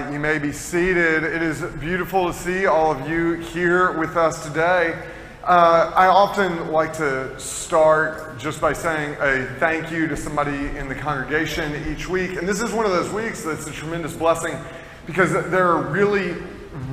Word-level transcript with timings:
right, 0.00 0.10
you 0.10 0.18
may 0.18 0.38
be 0.38 0.52
seated. 0.52 1.22
It 1.22 1.42
is 1.42 1.60
beautiful 1.78 2.26
to 2.26 2.32
see 2.32 2.64
all 2.64 2.92
of 2.92 3.10
you 3.10 3.34
here 3.34 3.98
with 3.98 4.16
us 4.16 4.42
today. 4.46 4.98
Uh, 5.44 5.92
I 5.94 6.06
often 6.06 6.70
like 6.72 6.94
to 6.94 7.38
start 7.38 8.38
just 8.38 8.58
by 8.58 8.72
saying 8.72 9.16
a 9.20 9.44
thank 9.58 9.90
you 9.92 10.08
to 10.08 10.16
somebody 10.16 10.68
in 10.78 10.88
the 10.88 10.94
congregation 10.94 11.74
each 11.92 12.08
week. 12.08 12.36
And 12.38 12.48
this 12.48 12.62
is 12.62 12.72
one 12.72 12.86
of 12.86 12.92
those 12.92 13.12
weeks 13.12 13.42
that's 13.42 13.66
a 13.66 13.70
tremendous 13.70 14.14
blessing 14.14 14.56
because 15.04 15.32
there 15.32 15.68
are 15.68 15.82
really 15.82 16.36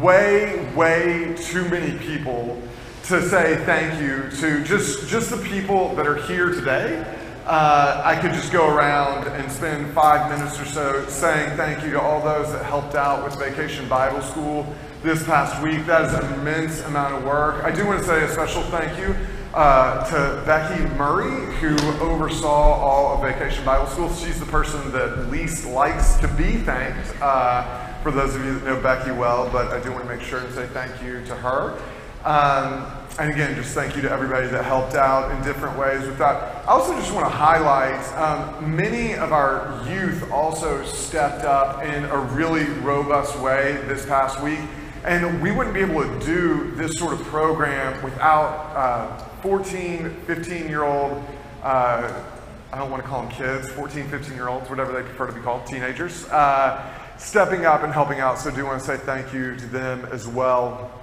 way, 0.01 0.69
way 0.75 1.35
too 1.37 1.69
many 1.69 1.97
people 1.99 2.61
to 3.03 3.21
say 3.29 3.63
thank 3.63 4.01
you 4.01 4.29
to 4.41 4.61
just, 4.65 5.07
just 5.07 5.29
the 5.29 5.37
people 5.37 5.95
that 5.95 6.05
are 6.05 6.21
here 6.23 6.49
today 6.49 7.18
uh, 7.49 8.03
I 8.05 8.15
could 8.15 8.33
just 8.33 8.51
go 8.51 8.69
around 8.69 9.27
and 9.27 9.51
spend 9.51 9.91
five 9.91 10.29
minutes 10.29 10.59
or 10.59 10.65
so 10.65 11.07
saying 11.07 11.57
thank 11.57 11.83
you 11.83 11.89
to 11.93 11.99
all 11.99 12.21
those 12.21 12.51
that 12.51 12.63
helped 12.63 12.93
out 12.93 13.23
with 13.23 13.39
Vacation 13.39 13.89
Bible 13.89 14.21
School 14.21 14.67
this 15.01 15.23
past 15.25 15.59
week. 15.63 15.83
That 15.87 16.05
is 16.05 16.13
an 16.13 16.31
immense 16.39 16.81
amount 16.81 17.15
of 17.15 17.23
work. 17.23 17.63
I 17.63 17.71
do 17.71 17.87
want 17.87 18.01
to 18.01 18.05
say 18.05 18.23
a 18.23 18.29
special 18.29 18.61
thank 18.63 18.99
you 18.99 19.15
uh, 19.55 20.05
to 20.11 20.45
Becky 20.45 20.83
Murray, 20.93 21.51
who 21.55 21.75
oversaw 21.99 22.51
all 22.51 23.15
of 23.15 23.21
Vacation 23.21 23.65
Bible 23.65 23.87
School. 23.87 24.13
She's 24.13 24.39
the 24.39 24.45
person 24.45 24.91
that 24.91 25.31
least 25.31 25.65
likes 25.65 26.17
to 26.17 26.27
be 26.27 26.57
thanked, 26.57 27.19
uh, 27.19 27.95
for 28.03 28.11
those 28.11 28.35
of 28.35 28.45
you 28.45 28.59
that 28.59 28.63
know 28.63 28.79
Becky 28.79 29.09
well, 29.09 29.49
but 29.51 29.69
I 29.69 29.81
do 29.81 29.91
want 29.91 30.03
to 30.03 30.15
make 30.15 30.21
sure 30.21 30.37
and 30.37 30.53
say 30.53 30.67
thank 30.67 31.01
you 31.01 31.25
to 31.25 31.35
her. 31.35 31.81
Um, 32.25 32.98
and 33.19 33.29
again, 33.29 33.53
just 33.53 33.73
thank 33.73 33.97
you 33.97 34.01
to 34.01 34.09
everybody 34.09 34.47
that 34.47 34.63
helped 34.63 34.95
out 34.95 35.29
in 35.31 35.43
different 35.43 35.77
ways 35.77 36.07
with 36.07 36.17
that. 36.19 36.65
I 36.65 36.71
also 36.71 36.93
just 36.93 37.13
want 37.13 37.25
to 37.25 37.29
highlight 37.29 38.01
um, 38.13 38.73
many 38.77 39.13
of 39.13 39.33
our 39.33 39.85
youth 39.89 40.31
also 40.31 40.85
stepped 40.85 41.43
up 41.43 41.83
in 41.83 42.05
a 42.05 42.17
really 42.17 42.63
robust 42.79 43.37
way 43.39 43.73
this 43.87 44.05
past 44.05 44.41
week. 44.41 44.61
And 45.03 45.41
we 45.41 45.51
wouldn't 45.51 45.73
be 45.73 45.81
able 45.81 46.01
to 46.01 46.25
do 46.25 46.71
this 46.75 46.97
sort 46.97 47.11
of 47.11 47.19
program 47.23 48.01
without 48.01 48.73
uh, 48.73 49.17
14, 49.41 50.15
15 50.25 50.69
year 50.69 50.83
old, 50.83 51.21
uh, 51.61 52.23
I 52.71 52.77
don't 52.77 52.89
want 52.89 53.03
to 53.03 53.09
call 53.09 53.23
them 53.23 53.31
kids, 53.31 53.69
14, 53.69 54.07
15 54.07 54.33
year 54.33 54.47
olds, 54.47 54.69
whatever 54.69 54.93
they 54.93 55.01
prefer 55.01 55.27
to 55.27 55.33
be 55.33 55.41
called, 55.41 55.65
teenagers, 55.65 56.25
uh, 56.29 56.89
stepping 57.17 57.65
up 57.65 57.83
and 57.83 57.91
helping 57.91 58.21
out. 58.21 58.39
So 58.39 58.49
I 58.49 58.55
do 58.55 58.65
want 58.65 58.79
to 58.79 58.85
say 58.85 58.95
thank 58.95 59.33
you 59.33 59.57
to 59.57 59.65
them 59.65 60.05
as 60.05 60.25
well. 60.25 60.98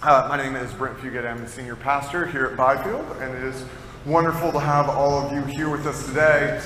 Uh, 0.00 0.26
my 0.28 0.36
name 0.36 0.54
is 0.54 0.72
Brent 0.72 0.96
Fugate. 0.98 1.28
I'm 1.28 1.40
the 1.40 1.48
senior 1.48 1.74
pastor 1.74 2.24
here 2.26 2.46
at 2.46 2.56
Byfield, 2.56 3.04
and 3.20 3.34
it 3.34 3.42
is 3.42 3.64
wonderful 4.06 4.52
to 4.52 4.60
have 4.60 4.88
all 4.88 5.20
of 5.20 5.32
you 5.32 5.42
here 5.42 5.68
with 5.68 5.86
us 5.86 6.06
today. 6.06 6.62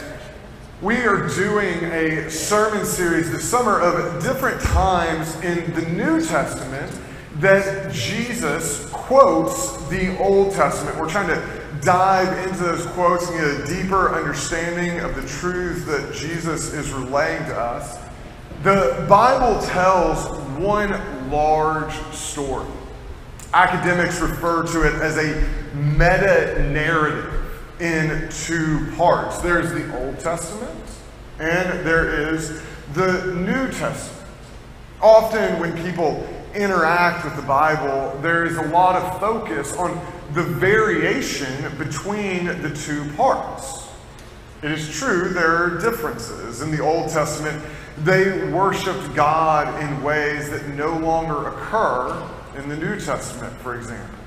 We 0.82 0.98
are 1.06 1.26
doing 1.28 1.84
a 1.84 2.30
sermon 2.30 2.84
series 2.84 3.30
this 3.30 3.42
summer 3.42 3.80
of 3.80 4.22
different 4.22 4.60
times 4.60 5.34
in 5.36 5.72
the 5.74 5.82
New 5.90 6.24
Testament 6.24 6.92
that 7.36 7.92
Jesus 7.92 8.88
quotes 8.90 9.86
the 9.88 10.18
Old 10.18 10.52
Testament. 10.52 10.98
We're 10.98 11.08
trying 11.08 11.28
to 11.28 11.80
dive 11.82 12.46
into 12.46 12.64
those 12.64 12.86
quotes 12.88 13.28
and 13.28 13.38
get 13.38 13.46
a 13.46 13.82
deeper 13.82 14.14
understanding 14.14 15.00
of 15.00 15.14
the 15.14 15.26
truths 15.26 15.84
that 15.86 16.14
Jesus 16.14 16.72
is 16.72 16.92
relaying 16.92 17.44
to 17.46 17.58
us. 17.58 17.98
The 18.62 19.06
Bible 19.08 19.60
tells 19.66 20.26
one 20.58 21.30
large 21.30 21.94
story. 22.12 22.66
Academics 23.56 24.20
refer 24.20 24.66
to 24.66 24.82
it 24.82 25.00
as 25.00 25.16
a 25.16 25.42
meta 25.74 26.62
narrative 26.70 27.32
in 27.80 28.28
two 28.28 28.86
parts 28.98 29.38
there's 29.38 29.70
the 29.70 29.98
Old 29.98 30.20
Testament, 30.20 30.78
and 31.38 31.86
there 31.86 32.34
is 32.34 32.62
the 32.92 33.32
New 33.34 33.72
Testament. 33.72 34.28
Often, 35.00 35.58
when 35.58 35.74
people 35.82 36.28
interact 36.54 37.24
with 37.24 37.34
the 37.34 37.48
Bible, 37.48 38.18
there 38.20 38.44
is 38.44 38.58
a 38.58 38.62
lot 38.64 38.94
of 38.94 39.18
focus 39.20 39.74
on 39.78 39.98
the 40.34 40.42
variation 40.42 41.74
between 41.78 42.60
the 42.60 42.74
two 42.76 43.10
parts. 43.14 43.88
It 44.62 44.70
is 44.70 44.94
true, 44.98 45.30
there 45.30 45.64
are 45.64 45.80
differences. 45.80 46.60
In 46.60 46.70
the 46.70 46.82
Old 46.82 47.08
Testament, 47.08 47.64
they 48.04 48.52
worshiped 48.52 49.14
God 49.14 49.82
in 49.82 50.02
ways 50.02 50.50
that 50.50 50.68
no 50.68 50.98
longer 50.98 51.48
occur 51.48 52.35
in 52.58 52.68
the 52.68 52.76
New 52.76 52.98
Testament, 52.98 53.52
for 53.60 53.76
example. 53.76 54.18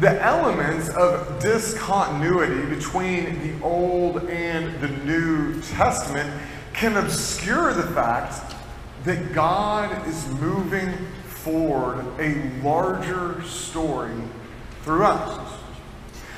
The 0.00 0.22
elements 0.22 0.90
of 0.90 1.40
discontinuity 1.40 2.74
between 2.74 3.40
the 3.40 3.64
Old 3.64 4.28
and 4.28 4.78
the 4.80 4.88
New 5.04 5.60
Testament 5.62 6.30
can 6.74 6.96
obscure 6.96 7.72
the 7.72 7.84
fact 7.94 8.54
that 9.04 9.32
God 9.32 10.06
is 10.06 10.28
moving 10.34 10.92
forward 11.24 12.04
a 12.18 12.50
larger 12.62 13.42
story 13.44 14.12
through 14.82 15.04
us. 15.04 15.58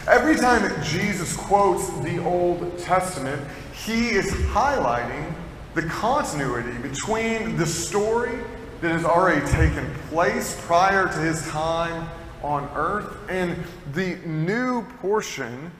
Every 0.06 0.37
time 0.37 0.83
Jesus 0.83 1.37
quotes 1.37 1.91
the 2.00 2.19
Old 2.25 2.79
Testament, 2.79 3.43
he 3.73 4.11
is 4.11 4.27
highlighting 4.27 5.34
the 5.75 5.83
continuity 5.83 6.77
between 6.79 7.56
the 7.56 7.67
story 7.67 8.39
that 8.81 8.91
has 8.91 9.05
already 9.05 9.47
taken 9.49 9.89
place 10.09 10.59
prior 10.67 11.07
to 11.07 11.19
his 11.19 11.47
time 11.49 12.09
on 12.43 12.69
earth 12.75 13.17
and 13.29 13.57
the 13.93 14.17
new 14.27 14.83
portion 15.01 15.71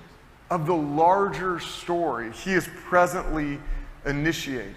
of 0.51 0.67
the 0.67 0.75
larger 0.75 1.59
story 1.61 2.33
he 2.33 2.53
is 2.53 2.69
presently 2.87 3.59
initiating. 4.05 4.75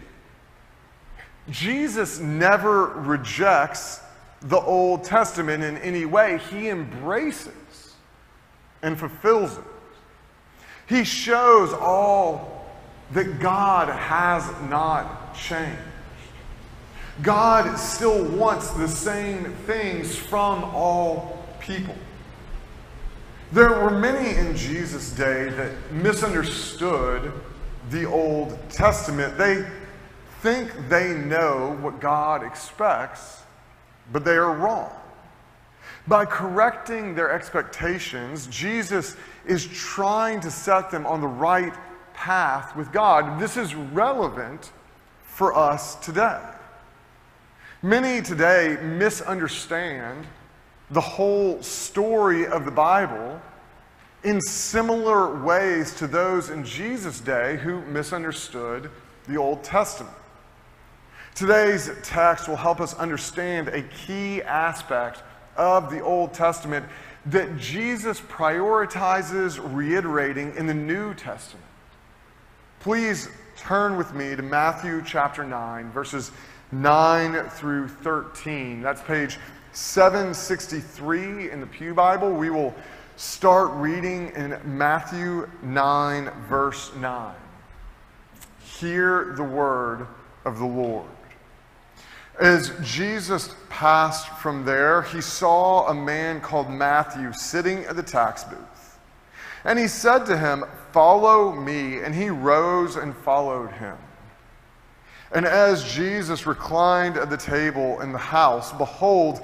Jesus 1.49 2.19
never 2.19 2.85
rejects 2.87 3.99
the 4.43 4.59
Old 4.59 5.03
Testament 5.03 5.63
in 5.63 5.77
any 5.77 6.05
way, 6.05 6.39
he 6.49 6.69
embraces 6.69 7.95
and 8.81 8.97
fulfills 8.99 9.57
it. 9.57 9.63
He 10.87 11.03
shows 11.03 11.73
all 11.73 12.65
that 13.11 13.39
God 13.39 13.87
has 13.89 14.49
not 14.69 15.35
changed. 15.35 15.79
God 17.21 17.77
still 17.77 18.25
wants 18.31 18.71
the 18.71 18.87
same 18.87 19.53
things 19.67 20.15
from 20.15 20.63
all 20.63 21.45
people. 21.59 21.95
There 23.51 23.69
were 23.69 23.91
many 23.91 24.35
in 24.35 24.55
Jesus' 24.55 25.11
day 25.11 25.49
that 25.49 25.91
misunderstood 25.91 27.31
the 27.91 28.05
Old 28.05 28.57
Testament. 28.69 29.37
They 29.37 29.63
think 30.41 30.71
they 30.89 31.13
know 31.13 31.77
what 31.81 31.99
God 31.99 32.43
expects, 32.43 33.43
but 34.11 34.25
they 34.25 34.35
are 34.35 34.51
wrong. 34.51 34.91
By 36.07 36.25
correcting 36.25 37.13
their 37.13 37.31
expectations, 37.31 38.47
Jesus 38.47 39.15
is 39.45 39.67
trying 39.67 40.39
to 40.41 40.49
set 40.49 40.89
them 40.89 41.05
on 41.05 41.21
the 41.21 41.27
right 41.27 41.73
path 42.15 42.75
with 42.75 42.91
God. 42.91 43.39
This 43.39 43.55
is 43.55 43.75
relevant 43.75 44.71
for 45.23 45.55
us 45.55 45.95
today. 45.95 46.41
Many 47.85 48.21
today 48.21 48.77
misunderstand 48.81 50.25
the 50.89 51.01
whole 51.01 51.61
story 51.61 52.47
of 52.47 52.63
the 52.63 52.71
Bible 52.71 53.41
in 54.23 54.39
similar 54.39 55.43
ways 55.43 55.93
to 55.95 56.07
those 56.07 56.49
in 56.49 56.63
Jesus' 56.63 57.19
day 57.19 57.57
who 57.57 57.81
misunderstood 57.81 58.89
the 59.27 59.35
Old 59.35 59.65
Testament. 59.65 60.15
Today's 61.35 61.91
text 62.03 62.47
will 62.47 62.55
help 62.55 62.79
us 62.79 62.93
understand 62.93 63.67
a 63.67 63.81
key 63.81 64.41
aspect 64.43 65.21
of 65.57 65.91
the 65.91 65.99
Old 65.99 66.33
Testament 66.33 66.85
that 67.25 67.57
Jesus 67.57 68.21
prioritizes 68.21 69.59
reiterating 69.75 70.55
in 70.55 70.67
the 70.67 70.73
New 70.73 71.13
Testament. 71.15 71.65
Please 72.79 73.27
turn 73.57 73.97
with 73.97 74.13
me 74.13 74.37
to 74.37 74.41
Matthew 74.41 75.03
chapter 75.05 75.43
9, 75.43 75.91
verses 75.91 76.31
9 76.81 77.49
through 77.49 77.87
13. 77.87 78.81
That's 78.81 79.01
page 79.01 79.37
763 79.73 81.51
in 81.51 81.59
the 81.59 81.67
Pew 81.67 81.93
Bible. 81.93 82.31
We 82.31 82.49
will 82.49 82.73
start 83.15 83.71
reading 83.73 84.31
in 84.35 84.59
Matthew 84.65 85.49
9, 85.61 86.31
verse 86.47 86.91
9. 86.95 87.35
Hear 88.59 89.33
the 89.37 89.43
word 89.43 90.07
of 90.45 90.59
the 90.59 90.65
Lord. 90.65 91.07
As 92.39 92.71
Jesus 92.81 93.53
passed 93.69 94.27
from 94.39 94.65
there, 94.65 95.03
he 95.03 95.21
saw 95.21 95.87
a 95.87 95.93
man 95.93 96.41
called 96.41 96.69
Matthew 96.69 97.31
sitting 97.33 97.85
at 97.85 97.95
the 97.95 98.03
tax 98.03 98.43
booth. 98.43 98.99
And 99.63 99.77
he 99.77 99.87
said 99.87 100.25
to 100.25 100.37
him, 100.37 100.65
Follow 100.91 101.51
me. 101.51 101.99
And 101.99 102.13
he 102.13 102.29
rose 102.29 102.95
and 102.95 103.15
followed 103.15 103.71
him. 103.71 103.97
And 105.33 105.45
as 105.45 105.91
Jesus 105.91 106.45
reclined 106.45 107.17
at 107.17 107.29
the 107.29 107.37
table 107.37 107.99
in 108.01 108.11
the 108.11 108.19
house, 108.19 108.71
behold, 108.71 109.43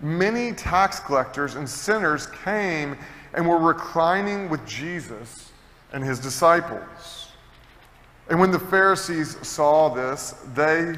many 0.00 0.52
tax 0.52 0.98
collectors 0.98 1.54
and 1.54 1.68
sinners 1.68 2.26
came 2.44 2.96
and 3.34 3.48
were 3.48 3.58
reclining 3.58 4.48
with 4.48 4.66
Jesus 4.66 5.52
and 5.92 6.02
his 6.02 6.18
disciples. 6.18 7.30
And 8.28 8.40
when 8.40 8.50
the 8.50 8.58
Pharisees 8.58 9.36
saw 9.46 9.88
this, 9.88 10.34
they 10.54 10.94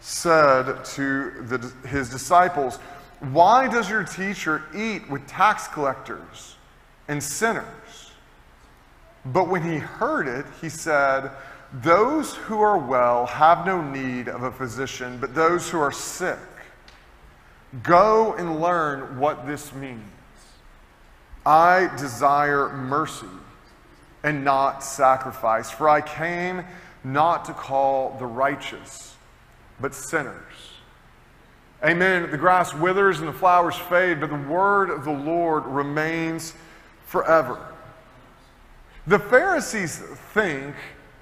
said 0.00 0.84
to 0.84 1.30
the, 1.42 1.88
his 1.88 2.08
disciples, 2.08 2.76
Why 3.20 3.68
does 3.68 3.90
your 3.90 4.04
teacher 4.04 4.62
eat 4.74 5.08
with 5.10 5.26
tax 5.26 5.66
collectors 5.66 6.56
and 7.08 7.22
sinners? 7.22 7.64
But 9.24 9.48
when 9.48 9.62
he 9.62 9.78
heard 9.78 10.28
it, 10.28 10.46
he 10.60 10.68
said, 10.68 11.30
Those 11.72 12.34
who 12.34 12.60
are 12.60 12.78
well 12.78 13.26
have 13.26 13.66
no 13.66 13.82
need 13.82 14.28
of 14.28 14.42
a 14.42 14.50
physician, 14.50 15.18
but 15.20 15.34
those 15.34 15.68
who 15.68 15.78
are 15.78 15.92
sick. 15.92 16.38
Go 17.82 18.32
and 18.34 18.60
learn 18.60 19.18
what 19.18 19.46
this 19.46 19.74
means. 19.74 20.02
I 21.44 21.90
desire 21.96 22.70
mercy 22.70 23.26
and 24.22 24.44
not 24.44 24.82
sacrifice, 24.82 25.70
for 25.70 25.88
I 25.88 26.00
came 26.00 26.64
not 27.04 27.44
to 27.44 27.52
call 27.52 28.16
the 28.18 28.26
righteous, 28.26 29.16
but 29.80 29.94
sinners. 29.94 30.34
Amen. 31.84 32.30
The 32.30 32.38
grass 32.38 32.74
withers 32.74 33.20
and 33.20 33.28
the 33.28 33.32
flowers 33.32 33.76
fade, 33.76 34.20
but 34.20 34.30
the 34.30 34.36
word 34.36 34.90
of 34.90 35.04
the 35.04 35.12
Lord 35.12 35.64
remains 35.66 36.54
forever. 37.04 37.58
The 39.06 39.18
Pharisees 39.18 39.98
think 40.34 40.74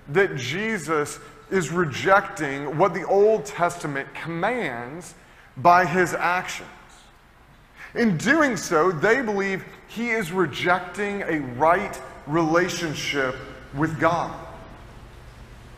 that 0.09 0.37
Jesus 0.37 1.19
is 1.51 1.71
rejecting 1.71 2.77
what 2.79 2.95
the 2.95 3.07
Old 3.07 3.45
Testament 3.45 4.09
commands 4.15 5.15
by 5.57 5.87
his 5.87 6.15
actions. 6.15 6.69
In 7.95 8.17
doing 8.17 8.57
so, 8.57 8.93
they 8.93 9.23
believe 9.23 9.65
he 9.89 10.11
is 10.11 10.33
rejecting 10.33 11.23
a 11.23 11.41
right 11.57 12.01
relationship 12.27 13.37
with 13.75 13.99
God. 13.99 14.35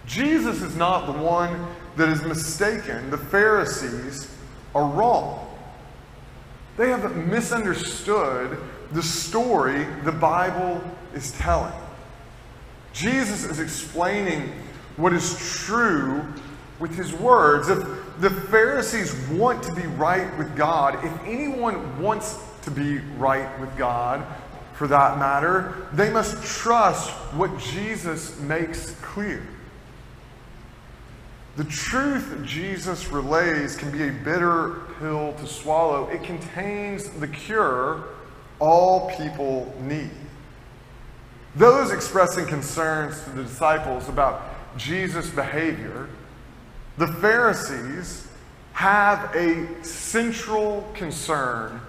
Jesus 0.06 0.62
is 0.62 0.74
not 0.74 1.06
the 1.06 1.12
one 1.12 1.66
that 1.96 2.08
is 2.08 2.22
mistaken. 2.22 3.10
The 3.10 3.18
Pharisees 3.18 4.34
are 4.74 4.86
wrong. 4.86 5.44
They 6.76 6.88
have 6.88 7.14
misunderstood 7.14 8.58
the 8.92 9.02
story 9.02 9.84
the 10.04 10.12
Bible 10.12 10.82
is 11.12 11.32
telling. 11.32 11.74
Jesus 12.98 13.44
is 13.44 13.60
explaining 13.60 14.52
what 14.96 15.12
is 15.12 15.38
true 15.64 16.26
with 16.80 16.92
his 16.96 17.12
words. 17.12 17.68
If 17.68 17.78
the 18.18 18.28
Pharisees 18.28 19.14
want 19.30 19.62
to 19.62 19.72
be 19.72 19.82
right 19.82 20.36
with 20.36 20.56
God, 20.56 21.04
if 21.04 21.12
anyone 21.24 22.02
wants 22.02 22.40
to 22.62 22.72
be 22.72 22.98
right 23.16 23.48
with 23.60 23.76
God, 23.78 24.26
for 24.74 24.88
that 24.88 25.16
matter, 25.16 25.86
they 25.92 26.10
must 26.10 26.42
trust 26.44 27.10
what 27.34 27.56
Jesus 27.58 28.36
makes 28.40 28.90
clear. 29.00 29.46
The 31.56 31.64
truth 31.64 32.36
Jesus 32.44 33.06
relays 33.08 33.76
can 33.76 33.92
be 33.92 34.08
a 34.08 34.12
bitter 34.12 34.82
pill 34.98 35.34
to 35.34 35.46
swallow. 35.46 36.08
It 36.08 36.24
contains 36.24 37.10
the 37.10 37.28
cure 37.28 38.08
all 38.58 39.08
people 39.16 39.72
need. 39.82 40.10
Those 41.58 41.90
expressing 41.90 42.46
concerns 42.46 43.20
to 43.24 43.30
the 43.30 43.42
disciples 43.42 44.08
about 44.08 44.42
Jesus' 44.76 45.28
behavior, 45.28 46.08
the 46.98 47.08
Pharisees 47.08 48.28
have 48.74 49.34
a 49.34 49.66
central 49.82 50.88
concern 50.94 51.80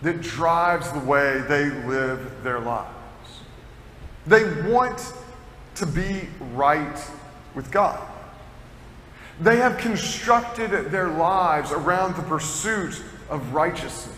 that 0.00 0.22
drives 0.22 0.90
the 0.92 1.00
way 1.00 1.42
they 1.46 1.68
live 1.86 2.42
their 2.42 2.58
lives. 2.58 2.88
They 4.26 4.44
want 4.62 5.12
to 5.74 5.84
be 5.84 6.26
right 6.54 6.98
with 7.54 7.70
God. 7.70 8.00
They 9.40 9.58
have 9.58 9.76
constructed 9.76 10.70
their 10.90 11.08
lives 11.08 11.70
around 11.70 12.16
the 12.16 12.22
pursuit 12.22 13.02
of 13.28 13.52
righteousness. 13.52 14.17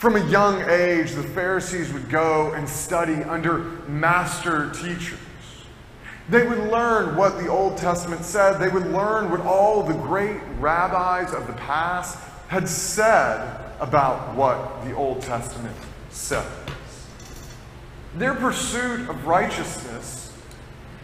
From 0.00 0.16
a 0.16 0.26
young 0.30 0.62
age, 0.62 1.12
the 1.12 1.22
Pharisees 1.22 1.92
would 1.92 2.08
go 2.08 2.54
and 2.54 2.66
study 2.66 3.22
under 3.24 3.58
master 3.86 4.70
teachers. 4.70 5.18
They 6.30 6.48
would 6.48 6.70
learn 6.70 7.16
what 7.16 7.36
the 7.36 7.48
Old 7.48 7.76
Testament 7.76 8.24
said. 8.24 8.58
They 8.58 8.70
would 8.70 8.86
learn 8.86 9.30
what 9.30 9.42
all 9.42 9.82
the 9.82 9.92
great 9.92 10.40
rabbis 10.58 11.34
of 11.34 11.46
the 11.46 11.52
past 11.52 12.16
had 12.48 12.66
said 12.66 13.60
about 13.78 14.34
what 14.34 14.82
the 14.86 14.94
Old 14.94 15.20
Testament 15.20 15.76
says. 16.08 16.46
Their 18.16 18.34
pursuit 18.34 19.06
of 19.06 19.26
righteousness 19.26 20.34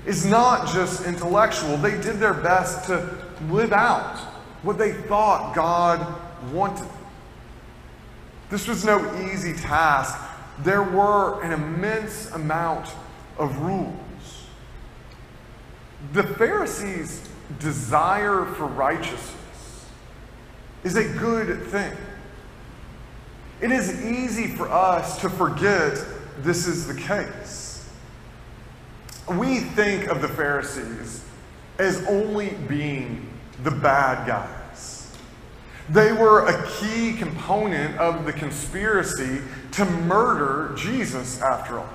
is 0.07 0.25
not 0.25 0.73
just 0.73 1.05
intellectual. 1.05 1.77
They 1.77 2.01
did 2.01 2.19
their 2.19 2.33
best 2.33 2.87
to 2.87 3.15
live 3.51 3.75
out 3.75 4.17
what 4.63 4.79
they 4.79 4.95
thought 4.95 5.55
God 5.55 6.19
wanted. 6.51 6.89
This 8.51 8.69
was 8.69 8.85
no 8.85 9.31
easy 9.31 9.53
task. 9.53 10.17
There 10.61 10.83
were 10.83 11.43
an 11.43 11.53
immense 11.53 12.31
amount 12.31 12.89
of 13.39 13.59
rules. 13.59 14.47
The 16.13 16.23
Pharisees' 16.23 17.29
desire 17.59 18.45
for 18.45 18.67
righteousness 18.67 19.87
is 20.85 20.97
a 20.97 21.05
good 21.19 21.65
thing. 21.65 21.97
It 23.61 23.73
is 23.73 24.05
easy 24.05 24.47
for 24.49 24.69
us 24.69 25.21
to 25.21 25.31
forget 25.31 25.99
this 26.39 26.67
is 26.67 26.87
the 26.87 26.95
case. 26.95 27.89
We 29.29 29.61
think 29.61 30.07
of 30.07 30.23
the 30.23 30.29
Pharisees 30.29 31.25
as 31.79 32.07
only 32.07 32.51
being 32.69 33.29
the 33.65 33.71
bad 33.71 34.27
guys. 34.27 34.56
They 35.89 36.13
were 36.13 36.47
a 36.47 36.67
key 36.67 37.13
component 37.13 37.97
of 37.99 38.25
the 38.25 38.33
conspiracy 38.33 39.41
to 39.73 39.85
murder 39.85 40.75
Jesus, 40.77 41.41
after 41.41 41.79
all. 41.79 41.89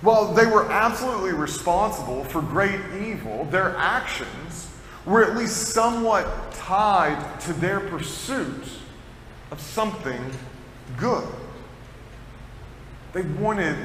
While 0.00 0.32
they 0.32 0.46
were 0.46 0.70
absolutely 0.70 1.32
responsible 1.32 2.24
for 2.24 2.40
great 2.40 2.80
evil, 3.00 3.44
their 3.46 3.76
actions 3.76 4.68
were 5.04 5.24
at 5.24 5.36
least 5.36 5.72
somewhat 5.74 6.52
tied 6.52 7.40
to 7.40 7.52
their 7.54 7.80
pursuit 7.80 8.64
of 9.50 9.60
something 9.60 10.30
good. 10.96 11.26
They 13.12 13.22
wanted 13.22 13.76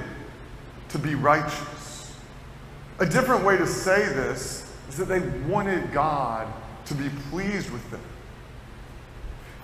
to 0.90 1.00
be 1.00 1.16
righteous. 1.16 2.14
A 3.00 3.06
different 3.06 3.44
way 3.44 3.58
to 3.58 3.68
say 3.68 4.06
this 4.06 4.72
is 4.88 4.98
that 4.98 5.06
they 5.06 5.20
wanted 5.48 5.92
God 5.92 6.48
to 6.86 6.94
be 6.94 7.10
pleased 7.30 7.72
with 7.72 7.90
them. 7.92 8.02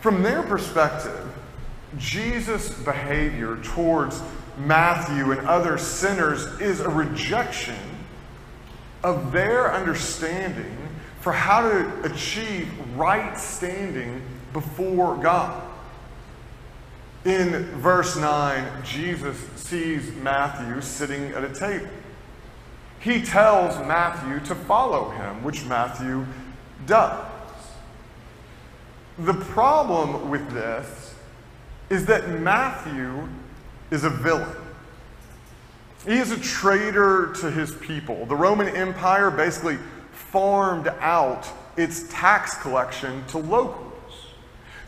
From 0.01 0.23
their 0.23 0.41
perspective, 0.41 1.31
Jesus' 1.97 2.73
behavior 2.73 3.57
towards 3.57 4.21
Matthew 4.57 5.31
and 5.31 5.47
other 5.47 5.77
sinners 5.77 6.45
is 6.59 6.79
a 6.79 6.89
rejection 6.89 7.77
of 9.03 9.31
their 9.31 9.73
understanding 9.73 10.75
for 11.19 11.31
how 11.31 11.61
to 11.61 12.03
achieve 12.03 12.67
right 12.95 13.37
standing 13.37 14.23
before 14.53 15.17
God. 15.17 15.63
In 17.23 17.65
verse 17.79 18.17
9, 18.17 18.83
Jesus 18.83 19.37
sees 19.55 20.11
Matthew 20.15 20.81
sitting 20.81 21.25
at 21.33 21.43
a 21.43 21.53
table. 21.53 21.89
He 22.99 23.21
tells 23.21 23.77
Matthew 23.87 24.39
to 24.47 24.55
follow 24.55 25.11
him, 25.11 25.43
which 25.43 25.63
Matthew 25.65 26.25
does. 26.87 27.30
The 29.21 29.33
problem 29.35 30.31
with 30.31 30.49
this 30.49 31.13
is 31.91 32.07
that 32.07 32.27
Matthew 32.39 33.29
is 33.91 34.03
a 34.03 34.09
villain. 34.09 34.55
He 36.07 36.17
is 36.17 36.31
a 36.31 36.39
traitor 36.39 37.31
to 37.33 37.51
his 37.51 37.71
people. 37.75 38.25
The 38.25 38.35
Roman 38.35 38.75
Empire 38.75 39.29
basically 39.29 39.77
farmed 40.11 40.87
out 41.01 41.47
its 41.77 42.11
tax 42.11 42.55
collection 42.63 43.23
to 43.27 43.37
locals. 43.37 43.91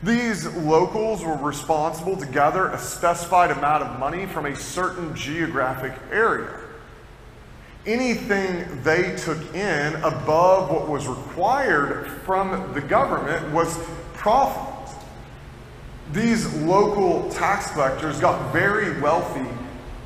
These 0.02 0.48
locals 0.56 1.24
were 1.24 1.38
responsible 1.38 2.18
to 2.18 2.26
gather 2.26 2.70
a 2.70 2.80
specified 2.80 3.52
amount 3.52 3.84
of 3.84 4.00
money 4.00 4.26
from 4.26 4.48
a 4.48 4.56
certain 4.56 5.16
geographic 5.16 5.94
area. 6.12 6.60
Anything 7.86 8.82
they 8.82 9.16
took 9.16 9.54
in 9.54 9.94
above 9.98 10.72
what 10.72 10.90
was 10.90 11.08
required 11.08 12.08
from 12.26 12.74
the 12.74 12.82
government 12.82 13.54
was 13.54 13.78
These 16.14 16.54
local 16.56 17.30
tax 17.30 17.72
collectors 17.72 18.20
got 18.20 18.54
very 18.54 19.02
wealthy 19.02 19.50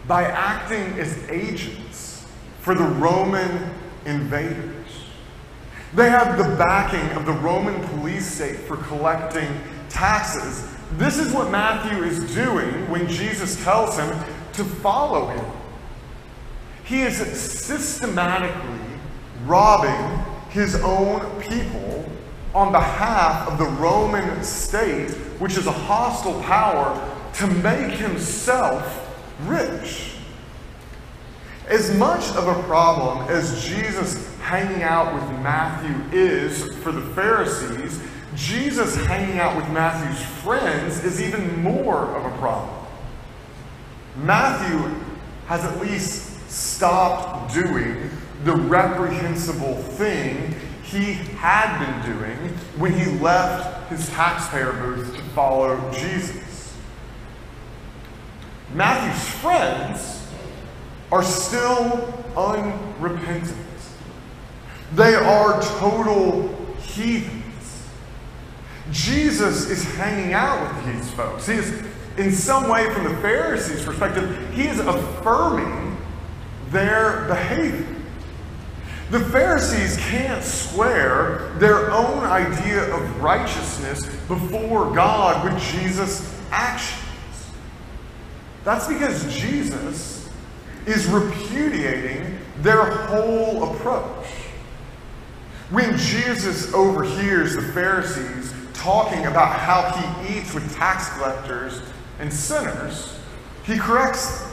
by 0.07 0.23
acting 0.23 0.99
as 0.99 1.17
agents 1.29 2.25
for 2.61 2.73
the 2.73 2.83
Roman 2.83 3.69
invaders. 4.05 4.87
They 5.93 6.09
had 6.09 6.35
the 6.35 6.55
backing 6.55 7.15
of 7.17 7.25
the 7.25 7.33
Roman 7.33 7.79
police 7.89 8.25
state 8.25 8.57
for 8.57 8.77
collecting 8.77 9.47
taxes. 9.89 10.67
This 10.93 11.17
is 11.17 11.33
what 11.33 11.51
Matthew 11.51 12.03
is 12.03 12.33
doing 12.33 12.89
when 12.89 13.07
Jesus 13.07 13.61
tells 13.63 13.97
him 13.97 14.09
to 14.53 14.63
follow 14.63 15.27
him. 15.27 15.45
He 16.85 17.01
is 17.01 17.17
systematically 17.17 18.79
robbing 19.45 20.25
his 20.49 20.75
own 20.75 21.41
people 21.41 22.06
on 22.57 22.71
behalf 22.71 23.47
of 23.47 23.59
the 23.59 23.65
Roman 23.79 24.43
state, 24.43 25.11
which 25.37 25.57
is 25.57 25.67
a 25.67 25.71
hostile 25.71 26.41
power, 26.41 27.15
to 27.35 27.45
make 27.45 27.91
himself 27.91 29.15
rich. 29.43 30.13
As 31.67 31.95
much 31.97 32.27
of 32.35 32.47
a 32.47 32.63
problem 32.63 33.29
as 33.29 33.63
Jesus 33.63 34.35
hanging 34.39 34.81
out 34.81 35.13
with 35.13 35.23
Matthew 35.43 36.17
is 36.17 36.73
for 36.77 36.91
the 36.91 37.01
Pharisees, 37.13 38.01
Jesus 38.33 38.95
hanging 39.05 39.37
out 39.37 39.55
with 39.55 39.69
Matthew's 39.69 40.25
friends 40.41 41.03
is 41.03 41.21
even 41.21 41.61
more 41.61 42.07
of 42.15 42.25
a 42.25 42.37
problem. 42.39 42.75
Matthew 44.15 44.79
has 45.45 45.63
at 45.63 45.79
least 45.79 46.49
stopped 46.49 47.53
doing 47.53 48.09
the 48.45 48.55
reprehensible 48.55 49.75
thing 49.75 50.55
he 50.87 51.13
had 51.13 51.79
been 51.79 52.15
doing 52.15 52.37
when 52.77 52.93
he 52.93 53.05
left 53.19 53.89
his 53.89 54.09
taxpayer 54.09 54.71
booth 54.71 55.15
to 55.15 55.21
follow 55.29 55.91
Jesus. 55.91 56.77
Matthew's 58.73 59.29
friends 59.39 60.27
are 61.11 61.23
still 61.23 62.13
unrepentant. 62.35 63.57
They 64.95 65.15
are 65.15 65.61
total 65.61 66.47
heathens. 66.79 67.87
Jesus 68.91 69.69
is 69.69 69.83
hanging 69.95 70.33
out 70.33 70.73
with 70.73 70.95
these 70.95 71.11
folks. 71.11 71.47
He 71.47 71.55
is, 71.55 71.83
in 72.17 72.31
some 72.31 72.69
way, 72.69 72.89
from 72.93 73.03
the 73.03 73.17
Pharisees' 73.17 73.83
perspective, 73.83 74.53
he 74.53 74.67
is 74.67 74.79
affirming 74.79 75.97
their 76.69 77.25
behavior. 77.27 77.96
The 79.09 79.21
Pharisees 79.21 79.95
can't 79.97 80.43
square 80.43 81.53
their 81.59 81.91
own 81.91 82.25
idea 82.25 82.93
of 82.93 83.21
righteousness 83.21 84.05
before 84.27 84.93
God 84.93 85.45
with 85.45 85.61
Jesus' 85.63 86.37
actions. 86.51 87.03
That's 88.65 88.87
because 88.87 89.33
Jesus 89.33 90.29
is 90.85 91.05
repudiating 91.07 92.37
their 92.57 92.83
whole 92.83 93.75
approach. 93.75 94.25
When 95.69 95.97
Jesus 95.97 96.73
overhears 96.73 97.55
the 97.55 97.61
Pharisees 97.61 98.53
talking 98.73 99.25
about 99.25 99.57
how 99.57 99.89
he 99.91 100.37
eats 100.37 100.53
with 100.53 100.75
tax 100.75 101.09
collectors 101.13 101.81
and 102.19 102.31
sinners, 102.31 103.17
he 103.63 103.77
corrects 103.77 104.41
them. 104.41 104.51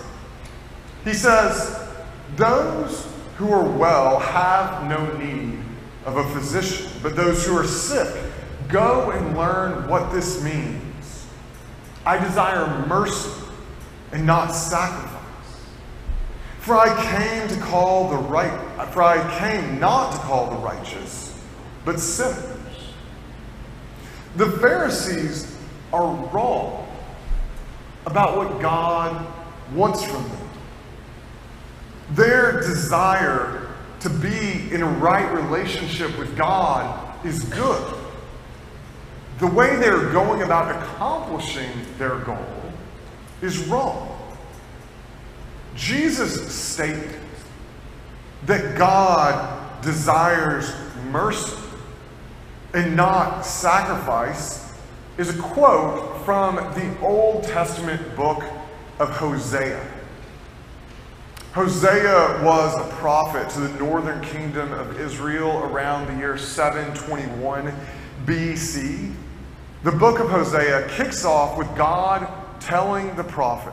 He 1.04 1.12
says, 1.12 1.88
Those 2.36 3.13
who 3.36 3.52
are 3.52 3.64
well 3.64 4.18
have 4.18 4.88
no 4.88 5.16
need 5.18 5.58
of 6.04 6.16
a 6.16 6.24
physician, 6.30 6.90
but 7.02 7.16
those 7.16 7.44
who 7.46 7.56
are 7.56 7.66
sick, 7.66 8.08
go 8.68 9.10
and 9.10 9.36
learn 9.36 9.88
what 9.88 10.12
this 10.12 10.42
means. 10.42 11.26
I 12.06 12.18
desire 12.18 12.86
mercy 12.86 13.30
and 14.12 14.26
not 14.26 14.48
sacrifice. 14.48 15.20
For 16.60 16.76
I 16.76 16.88
came 17.12 17.48
to 17.48 17.60
call 17.64 18.08
the 18.10 18.16
right, 18.16 18.88
for 18.92 19.02
I 19.02 19.38
came 19.38 19.80
not 19.80 20.12
to 20.12 20.18
call 20.18 20.50
the 20.50 20.56
righteous, 20.56 21.42
but 21.84 21.98
sinners. 22.00 22.54
The 24.36 24.50
Pharisees 24.50 25.56
are 25.92 26.06
wrong 26.32 26.88
about 28.06 28.36
what 28.36 28.60
God 28.60 29.26
wants 29.74 30.04
from 30.04 30.22
them. 30.28 30.48
Their 32.10 32.60
desire 32.60 33.68
to 34.00 34.10
be 34.10 34.72
in 34.72 34.82
a 34.82 34.86
right 34.86 35.32
relationship 35.32 36.16
with 36.18 36.36
God 36.36 37.24
is 37.24 37.44
good. 37.44 37.94
The 39.38 39.46
way 39.46 39.76
they're 39.76 40.12
going 40.12 40.42
about 40.42 40.70
accomplishing 40.82 41.70
their 41.98 42.18
goal 42.20 42.72
is 43.42 43.66
wrong. 43.66 44.10
Jesus 45.74 46.54
stated 46.54 47.18
that 48.46 48.76
God 48.78 49.82
desires 49.82 50.72
mercy 51.10 51.56
and 52.74 52.96
not 52.96 53.42
sacrifice 53.42 54.72
is 55.16 55.36
a 55.36 55.40
quote 55.40 56.24
from 56.24 56.56
the 56.56 56.98
Old 57.00 57.44
Testament 57.44 58.16
book 58.16 58.42
of 58.98 59.10
Hosea. 59.10 59.93
Hosea 61.54 62.42
was 62.42 62.76
a 62.76 62.92
prophet 62.96 63.48
to 63.50 63.60
the 63.60 63.78
northern 63.78 64.20
kingdom 64.22 64.72
of 64.72 64.98
Israel 64.98 65.60
around 65.62 66.08
the 66.08 66.14
year 66.14 66.36
721 66.36 67.72
BC. 68.26 69.14
The 69.84 69.92
book 69.92 70.18
of 70.18 70.28
Hosea 70.28 70.88
kicks 70.88 71.24
off 71.24 71.56
with 71.56 71.72
God 71.76 72.28
telling 72.58 73.14
the 73.14 73.22
prophet 73.22 73.72